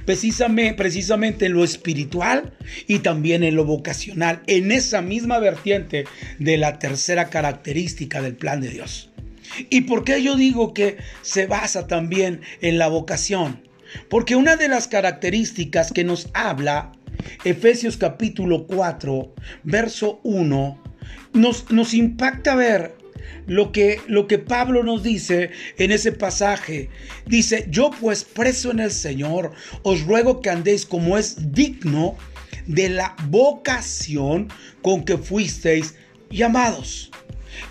precisamente, 0.06 0.74
precisamente 0.76 1.46
en 1.46 1.54
lo 1.54 1.64
espiritual 1.64 2.54
y 2.88 3.00
también 3.00 3.44
en 3.44 3.56
lo 3.56 3.66
vocacional, 3.66 4.42
en 4.48 4.72
esa 4.72 5.02
misma 5.02 5.40
vertiente 5.40 6.06
de 6.40 6.58
la 6.58 6.80
tercera 6.80 7.30
característica 7.30 8.22
del 8.22 8.36
plan 8.36 8.62
de 8.62 8.70
Dios. 8.70 9.10
¿Y 9.70 9.82
por 9.82 10.04
qué 10.04 10.24
yo 10.24 10.36
digo 10.36 10.74
que 10.74 10.98
se 11.22 11.46
basa 11.46 11.88
también 11.88 12.42
en 12.62 12.78
la 12.78 12.88
vocación? 12.88 13.71
Porque 14.10 14.36
una 14.36 14.56
de 14.56 14.68
las 14.68 14.88
características 14.88 15.92
que 15.92 16.04
nos 16.04 16.30
habla 16.34 16.92
Efesios 17.44 17.98
capítulo 17.98 18.66
4, 18.68 19.34
verso 19.64 20.20
1, 20.24 20.84
nos, 21.34 21.72
nos 21.72 21.94
impacta 21.94 22.56
ver 22.56 22.96
lo 23.48 23.72
que, 23.72 24.02
lo 24.08 24.28
que 24.28 24.38
Pablo 24.38 24.84
nos 24.84 25.04
dice 25.04 25.52
en 25.78 25.92
ese 25.92 26.12
pasaje. 26.12 26.90
Dice, 27.26 27.68
yo 27.70 27.92
pues 28.00 28.24
preso 28.24 28.72
en 28.72 28.80
el 28.80 28.92
Señor, 28.92 29.52
os 29.84 30.06
ruego 30.06 30.42
que 30.42 30.50
andéis 30.50 30.86
como 30.86 31.18
es 31.18 31.52
digno 31.52 32.16
de 32.68 32.90
la 32.90 33.16
vocación 33.28 34.50
con 34.82 35.04
que 35.04 35.18
fuisteis 35.18 35.96
llamados. 36.30 37.12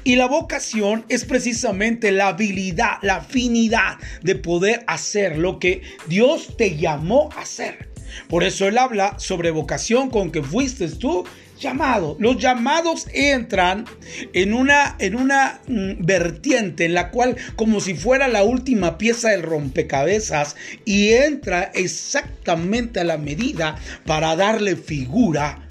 Y 0.05 0.17
la 0.17 0.27
vocación 0.27 1.05
es 1.09 1.25
precisamente 1.25 2.13
la 2.13 2.29
habilidad, 2.29 2.99
la 3.03 3.17
afinidad 3.17 3.99
de 4.23 4.35
poder 4.35 4.85
hacer 4.87 5.39
lo 5.39 5.59
que 5.59 5.83
Dios 6.07 6.57
te 6.57 6.77
llamó 6.77 7.31
a 7.37 7.43
hacer. 7.43 7.91
Por 8.29 8.45
eso 8.45 8.67
él 8.67 8.79
habla 8.79 9.19
sobre 9.19 9.51
vocación 9.51 10.11
con 10.11 10.31
que 10.31 10.43
fuiste 10.43 10.89
tú 10.89 11.25
llamado. 11.61 12.17
Los 12.19 12.39
llamados 12.39 13.07
entran 13.13 13.85
en 14.33 14.55
una, 14.55 14.97
en 14.99 15.15
una 15.15 15.61
mm, 15.69 16.05
vertiente 16.05 16.87
en 16.87 16.95
la 16.95 17.11
cual 17.11 17.37
como 17.55 17.81
si 17.81 17.95
fuera 17.95 18.29
la 18.29 18.43
última 18.43 18.99
pieza 18.99 19.31
del 19.31 19.43
rompecabezas 19.43 20.57
y 20.85 21.11
entra 21.11 21.71
exactamente 21.75 23.01
a 23.01 23.05
la 23.05 23.19
medida 23.19 23.77
para 24.07 24.35
darle 24.37 24.75
figura 24.75 25.69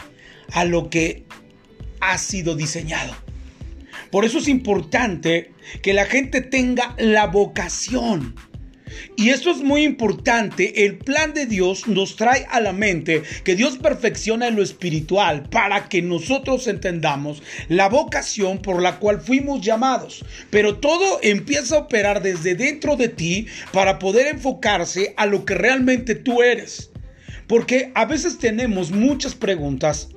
a 0.52 0.64
lo 0.64 0.90
que 0.90 1.26
ha 2.00 2.18
sido 2.18 2.56
diseñado. 2.56 3.14
Por 4.12 4.26
eso 4.26 4.40
es 4.40 4.48
importante 4.48 5.52
que 5.82 5.94
la 5.94 6.06
gente 6.06 6.42
tenga 6.42 6.96
la 6.98 7.28
vocación 7.28 8.36
y 9.16 9.30
esto 9.30 9.52
es 9.52 9.58
muy 9.58 9.84
importante. 9.84 10.86
El 10.86 10.98
plan 10.98 11.34
de 11.34 11.46
Dios 11.46 11.88
nos 11.88 12.16
trae 12.16 12.46
a 12.50 12.60
la 12.60 12.74
mente 12.74 13.24
que 13.44 13.56
Dios 13.56 13.78
perfecciona 13.78 14.48
en 14.48 14.56
lo 14.56 14.64
espiritual 14.64 15.44
para 15.50 15.90
que 15.90 16.02
nosotros 16.02 16.68
entendamos 16.68 17.44
la 17.68 17.90
vocación 17.90 18.60
por 18.60 18.82
la 18.82 19.00
cual 19.00 19.22
fuimos 19.22 19.62
llamados. 19.62 20.26
Pero 20.50 20.78
todo 20.78 21.20
empieza 21.22 21.76
a 21.76 21.80
operar 21.80 22.22
desde 22.22 22.56
dentro 22.56 22.96
de 22.96 23.10
ti 23.10 23.48
para 23.72 24.00
poder 24.00 24.28
enfocarse 24.28 25.14
a 25.18 25.26
lo 25.26 25.46
que 25.46 25.56
realmente 25.56 26.16
tú 26.16 26.42
eres. 26.42 26.92
Porque 27.48 27.92
a 27.96 28.06
veces 28.06 28.38
tenemos 28.38 28.92
muchas 28.92 29.34
preguntas 29.34 30.10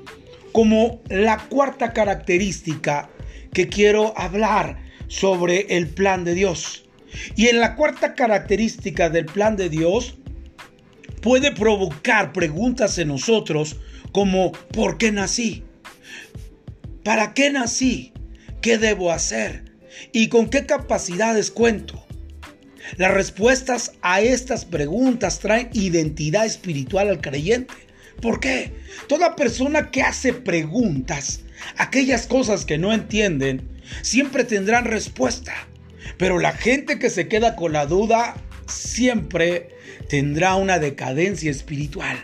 como 0.53 1.01
la 1.09 1.39
cuarta 1.49 1.95
característica 1.95 3.09
que 3.53 3.69
quiero 3.69 4.19
hablar 4.19 4.83
sobre 5.09 5.77
el 5.77 5.89
plan 5.89 6.25
de 6.25 6.35
Dios. 6.35 6.85
Y 7.37 7.49
en 7.49 7.61
la 7.61 7.77
cuarta 7.77 8.15
característica 8.15 9.11
del 9.11 9.27
plan 9.27 9.57
de 9.57 9.69
Dios 9.69 10.17
puede 11.21 11.53
provocar 11.53 12.33
preguntas 12.33 12.99
en 12.99 13.09
nosotros 13.09 13.77
como 14.13 14.53
¿por 14.53 14.99
qué 14.99 15.13
nací? 15.13 15.65
¿Para 17.05 17.35
qué 17.35 17.51
nací? 17.51 18.13
¿Qué 18.61 18.79
debo 18.79 19.13
hacer? 19.13 19.73
¿Y 20.13 20.29
con 20.29 20.49
qué 20.49 20.67
capacidades 20.67 21.51
cuento? 21.51 22.05
Las 22.97 23.13
respuestas 23.13 23.93
a 24.03 24.21
estas 24.21 24.65
preguntas 24.65 25.39
traen 25.39 25.71
identidad 25.73 26.47
espiritual 26.47 27.09
al 27.09 27.21
creyente. 27.21 27.75
¿Por 28.23 28.39
qué? 28.39 28.73
Toda 29.09 29.35
persona 29.35 29.91
que 29.91 30.03
hace 30.03 30.33
preguntas, 30.33 31.41
aquellas 31.77 32.29
cosas 32.29 32.65
que 32.65 32.79
no 32.79 32.93
entienden, 32.93 33.69
siempre 34.03 34.45
tendrán 34.45 34.85
respuesta. 34.85 35.53
Pero 36.19 36.39
la 36.39 36.53
gente 36.53 37.01
que 37.01 37.11
se 37.11 37.27
queda 37.27 37.57
con 37.57 37.73
la 37.73 37.87
duda 37.87 38.37
siempre 38.69 39.71
tendrá 40.09 40.55
una 40.55 40.79
decadencia 40.79 41.51
espiritual. 41.51 42.17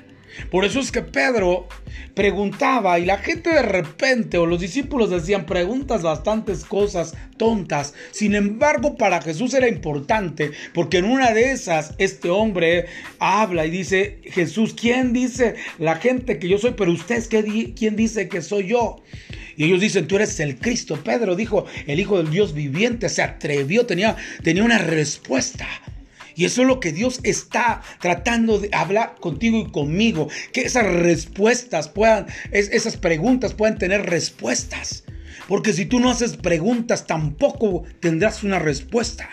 Por 0.51 0.65
eso 0.65 0.81
es 0.81 0.93
que 0.93 1.03
Pedro 1.03 1.69
preguntaba 2.15 2.99
y 2.99 3.05
la 3.05 3.19
gente 3.19 3.51
de 3.51 3.63
repente 3.63 4.39
o 4.39 4.47
los 4.47 4.61
discípulos 4.61 5.11
decían 5.11 5.47
preguntas 5.47 6.03
bastantes 6.03 6.65
cosas 6.65 7.15
tontas. 7.37 7.95
Sin 8.11 8.35
embargo, 8.35 8.97
para 8.97 9.23
Jesús 9.23 9.55
era 9.55 9.69
importante 9.69 10.51
porque 10.75 10.99
en 10.99 11.05
una 11.05 11.33
de 11.33 11.53
esas 11.53 11.95
este 11.99 12.31
hombre 12.31 12.87
habla 13.19 13.67
y 13.67 13.71
dice, 13.71 14.21
Jesús, 14.25 14.75
¿quién 14.75 15.13
dice 15.13 15.55
la 15.79 15.97
gente 15.97 16.39
que 16.39 16.49
yo 16.49 16.59
soy? 16.59 16.75
Pero 16.77 16.93
ustedes, 16.93 17.29
¿quién 17.29 17.97
dice 17.97 18.29
que 18.29 18.43
soy 18.43 18.69
yo? 18.69 19.03
Y 19.57 19.65
ellos 19.65 19.81
dicen, 19.81 20.07
tú 20.07 20.17
eres 20.17 20.39
el 20.39 20.57
Cristo. 20.57 21.01
Pedro 21.03 21.35
dijo, 21.35 21.67
el 21.89 21.99
Hijo 21.99 22.19
del 22.19 22.31
Dios 22.31 22.55
viviente, 22.55 23.09
se 23.09 23.23
atrevió, 23.23 23.87
tenía, 23.87 24.17
tenía 24.45 24.63
una 24.63 24.79
respuesta. 24.79 25.67
Y 26.39 26.45
eso 26.45 26.63
es 26.63 26.69
lo 26.69 26.79
que 26.79 26.93
Dios 26.93 27.19
está 27.25 27.83
tratando 28.01 28.61
de 28.61 28.71
hablar 28.73 29.17
contigo 29.19 29.59
y 29.59 29.73
conmigo. 29.73 30.29
Que 30.53 30.61
esas 30.61 30.87
respuestas 30.87 31.89
puedan, 31.89 32.27
esas 32.53 32.97
preguntas 32.97 33.55
puedan 33.55 33.77
tener 33.77 34.09
respuestas. 34.09 35.03
Porque 35.49 35.73
si 35.73 35.85
tú 35.85 35.99
no 35.99 36.11
haces 36.11 36.37
preguntas, 36.37 37.09
tampoco 37.09 37.83
tendrás 37.99 38.45
una 38.45 38.61
respuesta. 38.61 39.29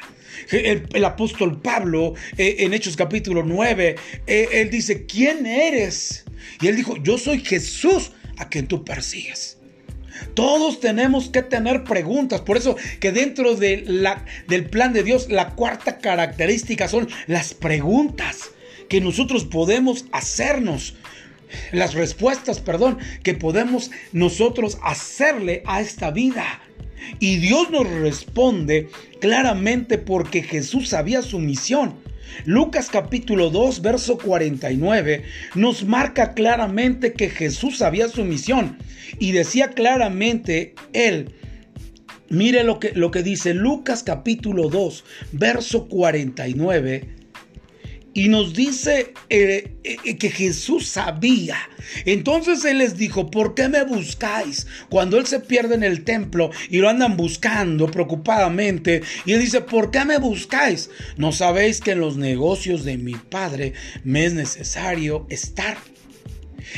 El, 0.50 1.06
apóstol 1.06 1.62
Pablo 1.62 2.16
eh, 2.40 2.56
en 2.60 2.74
Hechos 2.74 2.96
capítulo 2.96 3.44
9, 3.44 3.96
eh, 4.26 4.48
él 4.54 4.72
dice, 4.72 5.06
¿quién 5.06 5.46
eres? 5.46 6.26
Y 6.60 6.66
él 6.70 6.76
dijo, 6.76 6.98
yo 6.98 7.20
soy 7.20 7.40
Jesús 7.42 8.14
a 8.40 8.50
quien 8.50 8.66
tú 8.66 8.84
persigues. 8.84 9.55
Todos 10.36 10.80
tenemos 10.80 11.30
que 11.30 11.42
tener 11.42 11.84
preguntas. 11.84 12.42
Por 12.42 12.58
eso 12.58 12.76
que 13.00 13.12
dentro 13.12 13.56
de 13.56 13.84
la, 13.88 14.26
del 14.48 14.70
plan 14.70 14.94
de 14.94 15.04
Dios, 15.04 15.30
la 15.30 15.52
cuarta 15.52 15.98
característica 15.98 16.88
son 16.88 17.08
las 17.26 17.54
preguntas 17.54 18.52
que 18.90 19.02
nosotros 19.02 19.46
podemos 19.46 20.06
hacernos. 20.12 20.96
Las 21.72 21.94
respuestas, 21.94 22.60
perdón, 22.60 22.98
que 23.24 23.34
podemos 23.34 23.92
nosotros 24.12 24.78
hacerle 24.84 25.64
a 25.66 25.80
esta 25.82 26.12
vida. 26.12 26.62
Y 27.20 27.38
Dios 27.38 27.70
nos 27.70 27.88
responde 27.88 28.90
claramente 29.22 29.98
porque 29.98 30.44
Jesús 30.44 30.90
sabía 30.90 31.22
su 31.22 31.40
misión. 31.40 31.96
Lucas 32.46 32.90
capítulo 32.90 33.50
2, 33.50 33.82
verso 33.82 34.18
49 34.18 35.24
nos 35.56 35.86
marca 35.86 36.34
claramente 36.34 37.14
que 37.14 37.30
Jesús 37.30 37.78
sabía 37.78 38.08
su 38.08 38.26
misión 38.26 38.78
y 39.20 39.32
decía 39.32 39.70
claramente 39.70 40.76
él, 40.94 41.36
mire 42.30 42.64
lo 42.64 42.80
que, 42.80 42.92
lo 42.94 43.12
que 43.12 43.24
dice 43.24 43.54
Lucas 43.54 44.04
capítulo 44.04 44.70
2, 44.70 45.04
verso 45.32 45.88
49 45.88 47.15
y 48.16 48.30
nos 48.30 48.54
dice 48.54 49.14
eh, 49.30 49.76
eh, 49.84 50.18
que 50.18 50.32
Jesús 50.32 50.88
sabía. 50.88 51.58
Entonces 52.06 52.64
Él 52.64 52.78
les 52.78 52.98
dijo, 52.98 53.30
¿por 53.30 53.56
qué 53.56 53.68
me 53.68 53.84
buscáis? 53.84 54.68
Cuando 54.90 55.18
Él 55.18 55.28
se 55.28 55.42
pierde 55.42 55.76
en 55.76 55.84
el 55.84 56.06
templo 56.06 56.50
y 56.70 56.78
lo 56.78 56.90
andan 56.90 57.18
buscando 57.18 57.92
preocupadamente. 57.92 59.04
Y 59.26 59.34
Él 59.34 59.42
dice, 59.42 59.60
¿por 59.60 59.92
qué 59.92 60.06
me 60.06 60.18
buscáis? 60.18 60.90
¿No 61.18 61.34
sabéis 61.34 61.82
que 61.82 61.92
en 61.92 62.00
los 62.00 62.16
negocios 62.16 62.86
de 62.86 62.98
mi 62.98 63.16
Padre 63.16 63.74
me 64.06 64.26
es 64.26 64.34
necesario 64.34 65.28
estar? 65.30 65.78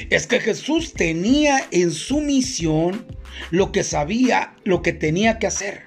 Es 0.09 0.25
que 0.25 0.39
Jesús 0.39 0.93
tenía 0.93 1.67
en 1.69 1.91
su 1.91 2.19
misión 2.19 3.05
lo 3.51 3.71
que 3.71 3.83
sabía, 3.83 4.55
lo 4.63 4.81
que 4.81 4.91
tenía 4.91 5.37
que 5.37 5.45
hacer. 5.45 5.83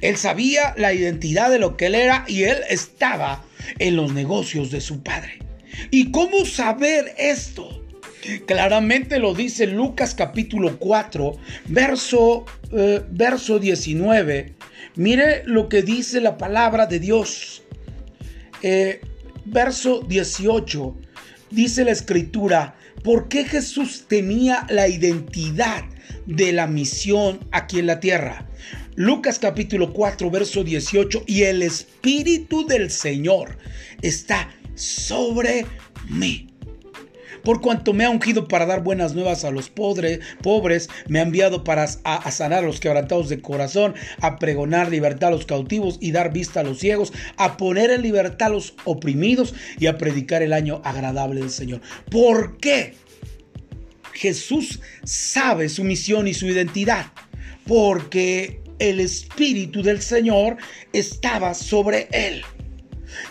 Él 0.00 0.16
sabía 0.16 0.72
la 0.78 0.94
identidad 0.94 1.50
de 1.50 1.58
lo 1.58 1.76
que 1.76 1.86
él 1.86 1.96
era 1.96 2.24
y 2.26 2.44
él 2.44 2.56
estaba 2.70 3.44
en 3.78 3.96
los 3.96 4.12
negocios 4.12 4.70
de 4.70 4.80
su 4.80 5.02
padre. 5.02 5.38
¿Y 5.90 6.10
cómo 6.10 6.44
saber 6.44 7.14
esto? 7.18 7.84
Claramente 8.46 9.18
lo 9.18 9.34
dice 9.34 9.66
Lucas 9.66 10.14
capítulo 10.14 10.78
4, 10.78 11.36
verso, 11.66 12.46
eh, 12.72 13.02
verso 13.10 13.58
19. 13.58 14.54
Mire 14.96 15.42
lo 15.44 15.68
que 15.68 15.82
dice 15.82 16.20
la 16.20 16.38
palabra 16.38 16.86
de 16.86 17.00
Dios. 17.00 17.62
Eh, 18.62 19.00
verso 19.44 20.00
18. 20.08 20.96
Dice 21.50 21.84
la 21.84 21.90
escritura, 21.90 22.76
¿por 23.02 23.28
qué 23.28 23.44
Jesús 23.44 24.06
tenía 24.08 24.66
la 24.70 24.88
identidad 24.88 25.84
de 26.26 26.52
la 26.52 26.66
misión 26.66 27.40
aquí 27.52 27.80
en 27.80 27.86
la 27.86 28.00
tierra? 28.00 28.48
Lucas 28.96 29.40
capítulo 29.40 29.92
4, 29.92 30.30
verso 30.30 30.62
18, 30.62 31.24
y 31.26 31.42
el 31.42 31.62
Espíritu 31.62 32.64
del 32.64 32.92
Señor 32.92 33.58
está 34.02 34.54
sobre 34.76 35.66
mí. 36.08 36.46
Por 37.42 37.60
cuanto 37.60 37.92
me 37.92 38.04
ha 38.04 38.10
ungido 38.10 38.46
para 38.46 38.66
dar 38.66 38.84
buenas 38.84 39.12
nuevas 39.12 39.44
a 39.44 39.50
los 39.50 39.68
pobres, 39.68 40.88
me 41.08 41.18
ha 41.18 41.22
enviado 41.22 41.64
para 41.64 41.88
sanar 41.88 42.62
a 42.62 42.66
los 42.66 42.78
quebrantados 42.78 43.28
de 43.28 43.42
corazón, 43.42 43.94
a 44.20 44.38
pregonar 44.38 44.90
libertad 44.90 45.30
a 45.30 45.32
los 45.32 45.44
cautivos 45.44 45.98
y 46.00 46.12
dar 46.12 46.32
vista 46.32 46.60
a 46.60 46.64
los 46.64 46.78
ciegos, 46.78 47.12
a 47.36 47.56
poner 47.56 47.90
en 47.90 48.02
libertad 48.02 48.46
a 48.46 48.52
los 48.52 48.74
oprimidos 48.84 49.54
y 49.78 49.88
a 49.88 49.98
predicar 49.98 50.42
el 50.42 50.52
año 50.52 50.80
agradable 50.84 51.40
del 51.40 51.50
Señor. 51.50 51.80
¿Por 52.10 52.58
qué? 52.58 52.94
Jesús 54.12 54.80
sabe 55.02 55.68
su 55.68 55.82
misión 55.82 56.28
y 56.28 56.34
su 56.34 56.46
identidad. 56.46 57.06
Porque 57.66 58.63
el 58.90 59.00
Espíritu 59.00 59.82
del 59.82 60.00
Señor 60.00 60.56
estaba 60.92 61.54
sobre 61.54 62.08
él. 62.12 62.42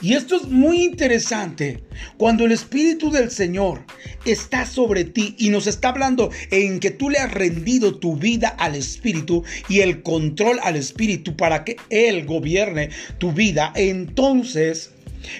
Y 0.01 0.13
esto 0.13 0.37
es 0.37 0.47
muy 0.47 0.81
interesante. 0.81 1.83
Cuando 2.17 2.45
el 2.45 2.51
Espíritu 2.51 3.11
del 3.11 3.31
Señor 3.31 3.85
está 4.25 4.65
sobre 4.65 5.03
ti 5.03 5.35
y 5.37 5.49
nos 5.49 5.67
está 5.67 5.89
hablando 5.89 6.29
en 6.51 6.79
que 6.79 6.91
tú 6.91 7.09
le 7.09 7.19
has 7.19 7.31
rendido 7.31 7.99
tu 7.99 8.15
vida 8.15 8.49
al 8.49 8.75
Espíritu 8.75 9.43
y 9.69 9.81
el 9.81 10.01
control 10.01 10.59
al 10.63 10.75
Espíritu 10.75 11.35
para 11.35 11.63
que 11.63 11.77
Él 11.89 12.25
gobierne 12.25 12.89
tu 13.17 13.31
vida, 13.31 13.71
entonces 13.75 14.91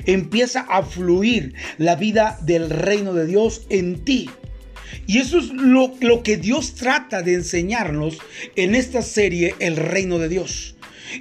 empieza 0.06 0.62
a 0.62 0.84
fluir 0.84 1.54
la 1.78 1.96
vida 1.96 2.38
del 2.42 2.70
reino 2.70 3.14
de 3.14 3.26
Dios 3.26 3.66
en 3.70 4.04
ti. 4.06 4.30
Y 5.08 5.20
eso 5.20 5.40
es 5.40 5.50
lo, 5.50 5.94
lo, 6.02 6.24
que 6.24 6.38
Dios 6.38 6.76
trata 6.76 7.22
de 7.22 7.34
enseñarnos 7.34 8.18
en 8.56 8.76
esta 8.76 9.02
serie, 9.02 9.56
El 9.60 9.76
Reino 9.76 10.20
de 10.20 10.30
Dios. 10.30 10.76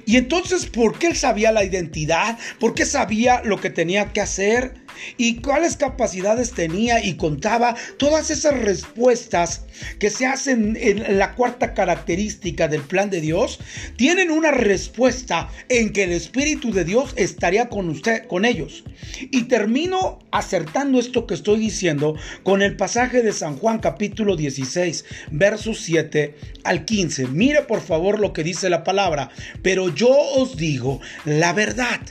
Y 0.05 0.17
entonces, 0.17 0.65
¿por 0.65 0.97
qué 0.97 1.07
él 1.07 1.15
sabía 1.15 1.51
la 1.51 1.63
identidad? 1.63 2.37
¿Por 2.59 2.73
qué 2.73 2.85
sabía 2.85 3.41
lo 3.43 3.59
que 3.59 3.69
tenía 3.69 4.11
que 4.11 4.21
hacer? 4.21 4.82
Y 5.17 5.41
cuáles 5.41 5.77
capacidades 5.77 6.51
tenía 6.51 7.03
y 7.03 7.15
contaba 7.15 7.75
todas 7.97 8.29
esas 8.29 8.59
respuestas 8.59 9.65
que 9.99 10.09
se 10.09 10.25
hacen 10.25 10.77
en 10.79 11.19
la 11.19 11.35
cuarta 11.35 11.73
característica 11.73 12.67
del 12.67 12.81
plan 12.81 13.09
de 13.09 13.21
Dios, 13.21 13.59
tienen 13.95 14.31
una 14.31 14.51
respuesta 14.51 15.49
en 15.69 15.93
que 15.93 16.03
el 16.03 16.11
Espíritu 16.11 16.71
de 16.71 16.85
Dios 16.85 17.13
estaría 17.15 17.69
con 17.69 17.89
usted, 17.89 18.27
con 18.27 18.45
ellos. 18.45 18.83
Y 19.19 19.43
termino 19.43 20.19
acertando 20.31 20.99
esto 20.99 21.27
que 21.27 21.33
estoy 21.33 21.59
diciendo 21.59 22.15
con 22.43 22.61
el 22.61 22.75
pasaje 22.75 23.21
de 23.21 23.33
San 23.33 23.57
Juan 23.57 23.79
capítulo 23.79 24.35
16, 24.35 25.05
versos 25.31 25.79
7 25.81 26.35
al 26.63 26.85
15. 26.85 27.27
Mire 27.27 27.63
por 27.63 27.81
favor 27.81 28.19
lo 28.19 28.33
que 28.33 28.43
dice 28.43 28.69
la 28.69 28.83
palabra, 28.83 29.29
pero 29.61 29.93
yo 29.93 30.09
os 30.09 30.57
digo 30.57 30.99
la 31.25 31.53
verdad 31.53 32.01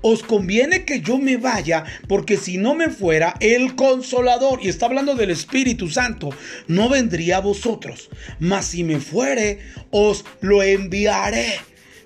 os 0.00 0.22
conviene 0.22 0.84
que 0.84 1.00
yo 1.00 1.18
me 1.18 1.36
vaya, 1.36 1.84
porque 2.08 2.36
si 2.36 2.58
no 2.58 2.74
me 2.74 2.90
fuera, 2.90 3.34
el 3.40 3.74
consolador, 3.74 4.60
y 4.62 4.68
está 4.68 4.86
hablando 4.86 5.14
del 5.14 5.30
Espíritu 5.30 5.88
Santo, 5.88 6.30
no 6.66 6.88
vendría 6.88 7.38
a 7.38 7.40
vosotros. 7.40 8.10
Mas 8.38 8.66
si 8.66 8.84
me 8.84 9.00
fuere, 9.00 9.58
os 9.90 10.24
lo 10.40 10.62
enviaré. 10.62 11.60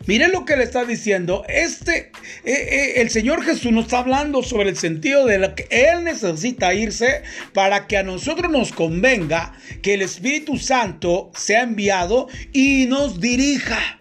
Miren 0.06 0.32
lo 0.32 0.44
que 0.46 0.56
le 0.56 0.64
está 0.64 0.84
diciendo. 0.84 1.44
Este, 1.46 2.10
eh, 2.44 2.52
eh, 2.52 2.92
el 2.96 3.10
Señor 3.10 3.44
Jesús 3.44 3.70
nos 3.70 3.84
está 3.84 3.98
hablando 3.98 4.42
sobre 4.42 4.70
el 4.70 4.76
sentido 4.76 5.26
de 5.26 5.38
lo 5.38 5.54
que 5.54 5.66
Él 5.70 6.04
necesita 6.04 6.72
irse 6.72 7.22
para 7.52 7.86
que 7.86 7.98
a 7.98 8.02
nosotros 8.02 8.50
nos 8.50 8.72
convenga 8.72 9.52
que 9.82 9.94
el 9.94 10.02
Espíritu 10.02 10.56
Santo 10.56 11.30
sea 11.34 11.62
enviado 11.62 12.28
y 12.52 12.86
nos 12.86 13.20
dirija 13.20 13.99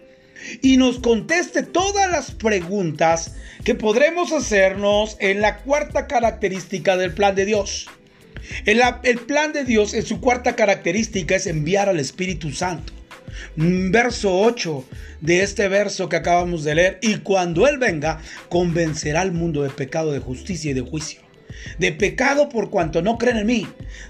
y 0.62 0.76
nos 0.76 0.98
conteste 0.98 1.62
todas 1.62 2.10
las 2.10 2.30
preguntas 2.30 3.34
que 3.64 3.74
podremos 3.74 4.32
hacernos 4.32 5.16
en 5.20 5.40
la 5.40 5.58
cuarta 5.58 6.06
característica 6.06 6.96
del 6.96 7.12
plan 7.12 7.34
de 7.34 7.44
Dios. 7.44 7.88
El, 8.64 8.80
plan 9.26 9.52
de 9.52 9.64
Dios 9.64 9.94
en 9.94 10.04
su 10.04 10.20
cuarta 10.20 10.56
característica 10.56 11.36
es 11.36 11.46
enviar 11.46 11.88
al 11.88 12.00
Espíritu 12.00 12.50
Santo. 12.50 12.92
Verso 13.56 14.40
8 14.40 14.84
de 15.20 15.42
este 15.42 15.68
verso 15.68 16.08
que 16.08 16.16
acabamos 16.16 16.64
de 16.64 16.74
leer. 16.74 16.98
Y 17.02 17.18
cuando 17.18 17.68
Él 17.68 17.78
venga, 17.78 18.20
convencerá 18.48 19.20
al 19.20 19.32
mundo 19.32 19.62
de 19.62 19.70
pecado, 19.70 20.12
de 20.12 20.18
justicia 20.18 20.70
y 20.70 20.74
de 20.74 20.80
juicio 20.80 21.29
de 21.78 21.92
pecado 21.92 22.48
por 22.48 22.70
cuanto 22.70 23.02
no 23.02 23.18
creen 23.18 23.38
en 23.38 23.46
mí, 23.46 23.66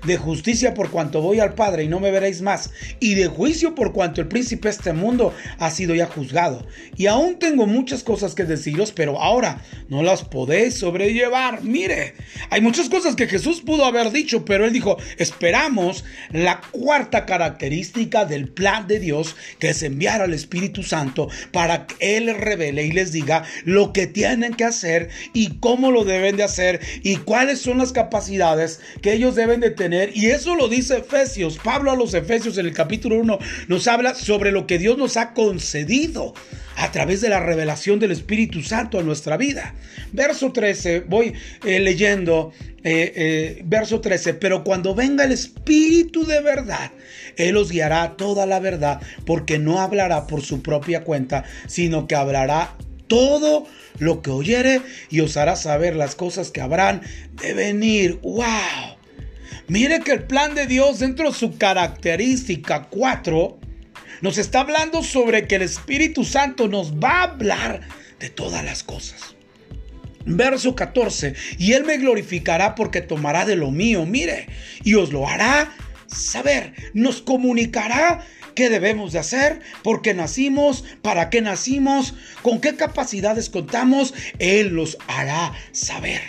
de 0.07 0.17
justicia 0.17 0.75
por 0.75 0.91
cuanto 0.91 1.21
voy 1.23 1.41
al 1.41 1.55
Padre 1.55 1.85
y 1.85 1.89
no 1.89 2.01
me 2.01 2.11
veréis 2.11 2.43
más, 2.43 2.71
y 3.01 3.15
de 3.15 3.27
juicio 3.27 3.75
por 3.75 3.93
cuanto 3.93 4.21
el 4.21 4.29
príncipe 4.29 4.69
de 4.69 4.75
este 4.75 4.93
mundo 4.93 5.35
ha 5.59 5.71
sido 5.71 5.95
ya 5.95 6.07
juzgado. 6.07 6.67
Y 6.97 7.07
aún 7.07 7.39
tengo 7.39 7.67
muchas 7.67 8.03
cosas 8.03 8.35
que 8.35 8.45
deciros, 8.45 8.93
pero 8.93 9.21
ahora 9.21 9.63
no 9.89 10.03
las 10.03 10.25
podéis 10.25 10.79
sobrellevar. 10.79 11.63
Mire, 11.63 12.15
hay 12.51 12.61
muchas 12.61 12.89
cosas 12.89 13.17
que 13.17 13.27
Jesús 13.27 13.61
pudo 13.61 13.85
haber 13.85 14.11
dicho, 14.11 14.45
pero 14.45 14.65
él 14.65 14.73
dijo, 14.73 14.97
esperamos 15.19 16.05
la 16.31 16.61
cuarta 16.71 17.27
característica 17.27 18.25
del 18.25 18.49
plan 18.49 18.87
de 18.87 18.99
Dios, 18.99 19.37
que 19.59 19.71
es 19.71 19.83
enviar 19.83 20.21
al 20.23 20.35
Espíritu 20.35 20.83
Santo 20.83 21.29
para 21.53 21.87
que 21.87 22.17
Él 22.17 22.35
revele 22.35 22.85
y 22.85 22.93
les 22.93 23.13
diga 23.13 23.45
lo 23.65 23.93
que 23.93 24.07
tienen 24.07 24.55
que 24.55 24.65
hacer 24.65 25.09
y 25.33 25.59
cómo 25.59 25.91
lo 25.91 26.05
deben 26.05 26.37
de 26.37 26.45
hacer 26.45 26.81
y 27.03 27.17
cuáles 27.31 27.61
son 27.61 27.79
las 27.79 27.93
capacidades 27.93 28.81
que 29.03 29.13
ellos 29.13 29.37
deben 29.37 29.61
de 29.61 29.71
tener. 29.71 30.11
Y 30.17 30.27
eso 30.27 30.57
lo 30.57 30.67
dice 30.67 30.99
Efesios. 30.99 31.61
Pablo 31.63 31.93
a 31.93 31.95
los 31.95 32.13
Efesios 32.13 32.59
en 32.59 32.67
el 32.67 32.73
capítulo 32.73 33.21
1 33.21 33.39
nos 33.69 33.87
habla 33.87 34.17
sobre 34.17 34.51
lo 34.51 34.67
que 34.67 34.81
Dios 34.81 34.99
nos 34.99 35.17
ha 35.17 35.33
concedido 35.33 36.35
a 36.75 36.91
través 36.91 37.21
de 37.21 37.29
la 37.29 37.39
revelación 37.39 38.01
del 38.01 38.11
Espíritu 38.11 38.65
Santo 38.65 38.99
a 38.99 39.05
nuestra 39.05 39.37
vida. 39.37 39.77
Verso 40.11 40.51
13, 40.51 41.03
voy 41.03 41.35
eh, 41.65 41.79
leyendo, 41.79 42.53
eh, 42.83 43.13
eh, 43.15 43.63
verso 43.65 44.01
13, 44.01 44.35
pero 44.35 44.65
cuando 44.65 44.97
venga 44.97 45.23
el 45.23 45.31
Espíritu 45.31 46.27
de 46.27 46.41
verdad, 46.41 46.91
Él 47.37 47.57
os 47.57 47.71
guiará 47.71 48.17
toda 48.17 48.45
la 48.45 48.59
verdad, 48.59 49.01
porque 49.25 49.61
no 49.61 49.79
hablará 49.79 50.27
por 50.27 50.43
su 50.43 50.63
propia 50.63 51.05
cuenta, 51.05 51.45
sino 51.69 52.09
que 52.09 52.17
hablará 52.17 52.75
todo 53.11 53.67
lo 53.99 54.23
que 54.23 54.31
oyere 54.31 54.81
y 55.11 55.21
os 55.21 55.37
hará 55.37 55.57
saber 55.57 55.97
las 55.97 56.15
cosas 56.15 56.53
que 56.53 56.61
habrán 56.61 57.03
de 57.43 57.53
venir. 57.53 58.21
¡Wow! 58.23 58.97
Mire 59.67 60.01
que 60.01 60.13
el 60.13 60.23
plan 60.23 60.55
de 60.55 60.67
Dios 60.67 61.01
dentro 61.01 61.31
de 61.31 61.37
su 61.37 61.59
característica 61.59 62.85
4 62.89 63.59
nos 64.21 64.39
está 64.39 64.61
hablando 64.61 65.03
sobre 65.03 65.49
que 65.49 65.57
el 65.57 65.63
Espíritu 65.63 66.25
Santo 66.25 66.69
nos 66.69 66.95
va 66.95 67.21
a 67.21 67.23
hablar 67.25 67.81
de 68.21 68.31
todas 68.31 68.65
las 68.65 68.85
cosas. 68.85 69.35
Verso 70.25 70.77
14, 70.77 71.35
y 71.59 71.73
Él 71.73 71.85
me 71.85 71.97
glorificará 71.97 72.75
porque 72.75 73.01
tomará 73.01 73.45
de 73.45 73.57
lo 73.57 73.71
mío, 73.71 74.07
mire, 74.07 74.47
y 74.85 74.95
os 74.95 75.13
lo 75.13 75.27
hará 75.27 75.75
saber, 76.07 76.75
nos 76.93 77.23
comunicará 77.23 78.25
qué 78.61 78.69
debemos 78.69 79.15
de 79.15 79.19
hacer, 79.19 79.61
por 79.83 80.03
qué 80.03 80.13
nacimos, 80.13 80.85
para 81.01 81.31
qué 81.31 81.41
nacimos, 81.41 82.13
con 82.43 82.61
qué 82.61 82.77
capacidades 82.77 83.49
contamos, 83.49 84.13
Él 84.39 84.75
los 84.75 84.99
hará 85.07 85.55
saber. 85.73 86.21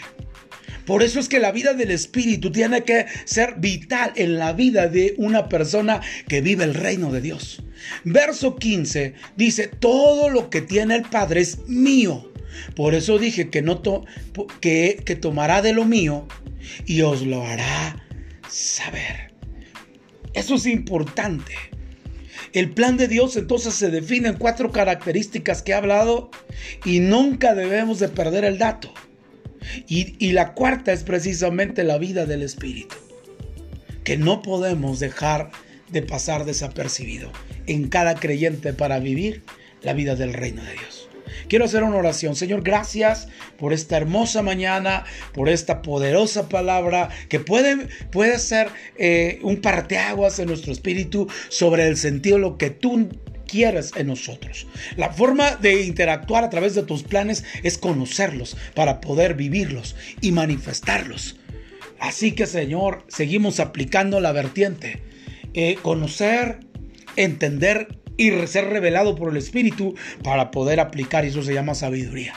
Por 0.86 1.04
eso 1.04 1.20
es 1.20 1.28
que 1.28 1.40
la 1.40 1.52
vida 1.52 1.74
del 1.74 1.92
Espíritu 1.92 2.50
tiene 2.50 2.86
que 2.86 3.06
ser 3.26 3.56
vital 3.58 4.14
en 4.16 4.38
la 4.38 4.54
vida 4.54 4.88
de 4.88 5.14
una 5.18 5.50
persona 5.50 6.00
que 6.30 6.40
vive 6.40 6.64
el 6.64 6.74
reino 6.74 7.12
de 7.12 7.20
Dios. 7.20 7.64
Verso 8.06 8.56
15 8.56 9.14
dice, 9.36 9.68
todo 9.68 10.30
lo 10.30 10.50
que 10.50 10.62
tiene 10.62 10.96
el 10.96 11.04
Padre 11.04 11.42
es 11.42 11.68
mío. 11.68 12.32
Por 12.78 12.96
eso 12.96 13.20
dije 13.20 13.50
que, 13.50 13.62
no 13.62 13.82
que, 14.62 15.04
que 15.06 15.16
tomará 15.18 15.62
de 15.62 15.74
lo 15.74 15.84
mío 15.84 16.30
y 16.86 17.02
os 17.02 17.24
lo 17.24 17.46
hará 17.46 18.02
saber. 18.48 19.34
Eso 20.34 20.56
es 20.56 20.66
importante. 20.66 21.71
El 22.54 22.72
plan 22.72 22.98
de 22.98 23.08
Dios 23.08 23.38
entonces 23.38 23.74
se 23.74 23.90
define 23.90 24.30
en 24.30 24.38
cuatro 24.38 24.72
características 24.72 25.62
que 25.62 25.72
he 25.72 25.76
hablado 25.76 26.30
y 26.84 27.00
nunca 27.00 27.56
debemos 27.56 28.00
de 28.00 28.10
perder 28.10 28.44
el 28.44 28.58
dato. 28.58 28.94
Y, 29.88 30.16
y 30.20 30.32
la 30.34 30.54
cuarta 30.54 30.92
es 30.92 31.04
precisamente 31.04 31.84
la 31.84 31.98
vida 31.98 32.26
del 32.26 32.42
Espíritu, 32.42 32.96
que 34.04 34.18
no 34.18 34.42
podemos 34.42 35.00
dejar 35.00 35.52
de 35.90 36.02
pasar 36.02 36.46
desapercibido 36.46 37.32
en 37.68 37.88
cada 37.88 38.16
creyente 38.16 38.74
para 38.74 39.00
vivir 39.00 39.44
la 39.82 39.94
vida 39.94 40.16
del 40.16 40.34
reino 40.34 40.64
de 40.64 40.74
Dios. 40.74 41.01
Quiero 41.52 41.66
hacer 41.66 41.84
una 41.84 41.98
oración. 41.98 42.38
Señor, 42.38 42.62
gracias 42.64 43.28
por 43.58 43.74
esta 43.74 43.98
hermosa 43.98 44.42
mañana, 44.42 45.04
por 45.34 45.50
esta 45.50 45.82
poderosa 45.82 46.48
palabra 46.48 47.10
que 47.28 47.42
puede, 47.42 47.90
puede 48.10 48.40
ser 48.40 48.70
eh, 48.98 49.38
un 49.44 49.60
parteaguas 49.60 50.40
en 50.40 50.48
nuestro 50.48 50.72
espíritu 50.72 51.28
sobre 51.50 51.90
el 51.90 51.98
sentido 51.98 52.38
de 52.38 52.42
lo 52.42 52.58
que 52.58 52.70
tú 52.70 53.10
quieres 53.46 53.92
en 53.98 54.08
nosotros. 54.08 54.66
La 54.96 55.12
forma 55.12 55.58
de 55.58 55.82
interactuar 55.82 56.46
a 56.46 56.50
través 56.50 56.74
de 56.74 56.84
tus 56.84 57.04
planes 57.04 57.44
es 57.64 57.78
conocerlos 57.78 58.56
para 58.74 59.02
poder 59.02 59.34
vivirlos 59.34 59.98
y 60.22 60.32
manifestarlos. 60.32 61.38
Así 62.00 62.32
que 62.32 62.48
Señor, 62.48 63.04
seguimos 63.10 63.60
aplicando 63.60 64.22
la 64.22 64.32
vertiente. 64.32 65.04
Eh, 65.54 65.76
conocer, 65.82 66.62
entender 67.18 68.01
y 68.22 68.48
ser 68.48 68.66
revelado 68.66 69.16
por 69.16 69.32
el 69.32 69.38
Espíritu 69.38 69.96
para 70.24 70.52
poder 70.52 70.80
aplicar, 70.80 71.26
y 71.26 71.30
eso 71.30 71.42
se 71.42 71.56
llama 71.56 71.74
sabiduría. 71.74 72.34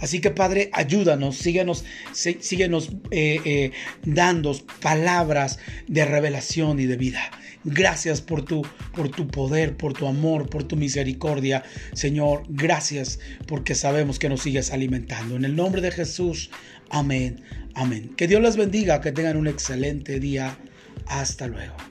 Así 0.00 0.20
que 0.20 0.30
Padre, 0.30 0.70
ayúdanos, 0.72 1.36
síguenos, 1.36 1.84
síguenos 2.12 2.90
eh, 3.10 3.40
eh, 3.44 3.72
dando 4.02 4.58
palabras 4.80 5.58
de 5.86 6.04
revelación 6.04 6.80
y 6.80 6.86
de 6.86 6.96
vida. 6.96 7.30
Gracias 7.62 8.22
por 8.22 8.42
tu, 8.44 8.66
por 8.94 9.10
tu 9.10 9.28
poder, 9.28 9.76
por 9.76 9.92
tu 9.92 10.08
amor, 10.08 10.48
por 10.48 10.64
tu 10.64 10.76
misericordia. 10.76 11.62
Señor, 11.92 12.44
gracias 12.48 13.20
porque 13.46 13.74
sabemos 13.74 14.18
que 14.18 14.30
nos 14.30 14.40
sigues 14.40 14.72
alimentando. 14.72 15.36
En 15.36 15.44
el 15.44 15.54
nombre 15.54 15.82
de 15.82 15.92
Jesús, 15.92 16.50
amén, 16.88 17.44
amén. 17.74 18.14
Que 18.16 18.26
Dios 18.26 18.40
les 18.40 18.56
bendiga, 18.56 19.00
que 19.02 19.12
tengan 19.12 19.36
un 19.36 19.46
excelente 19.46 20.18
día. 20.18 20.56
Hasta 21.06 21.46
luego. 21.46 21.89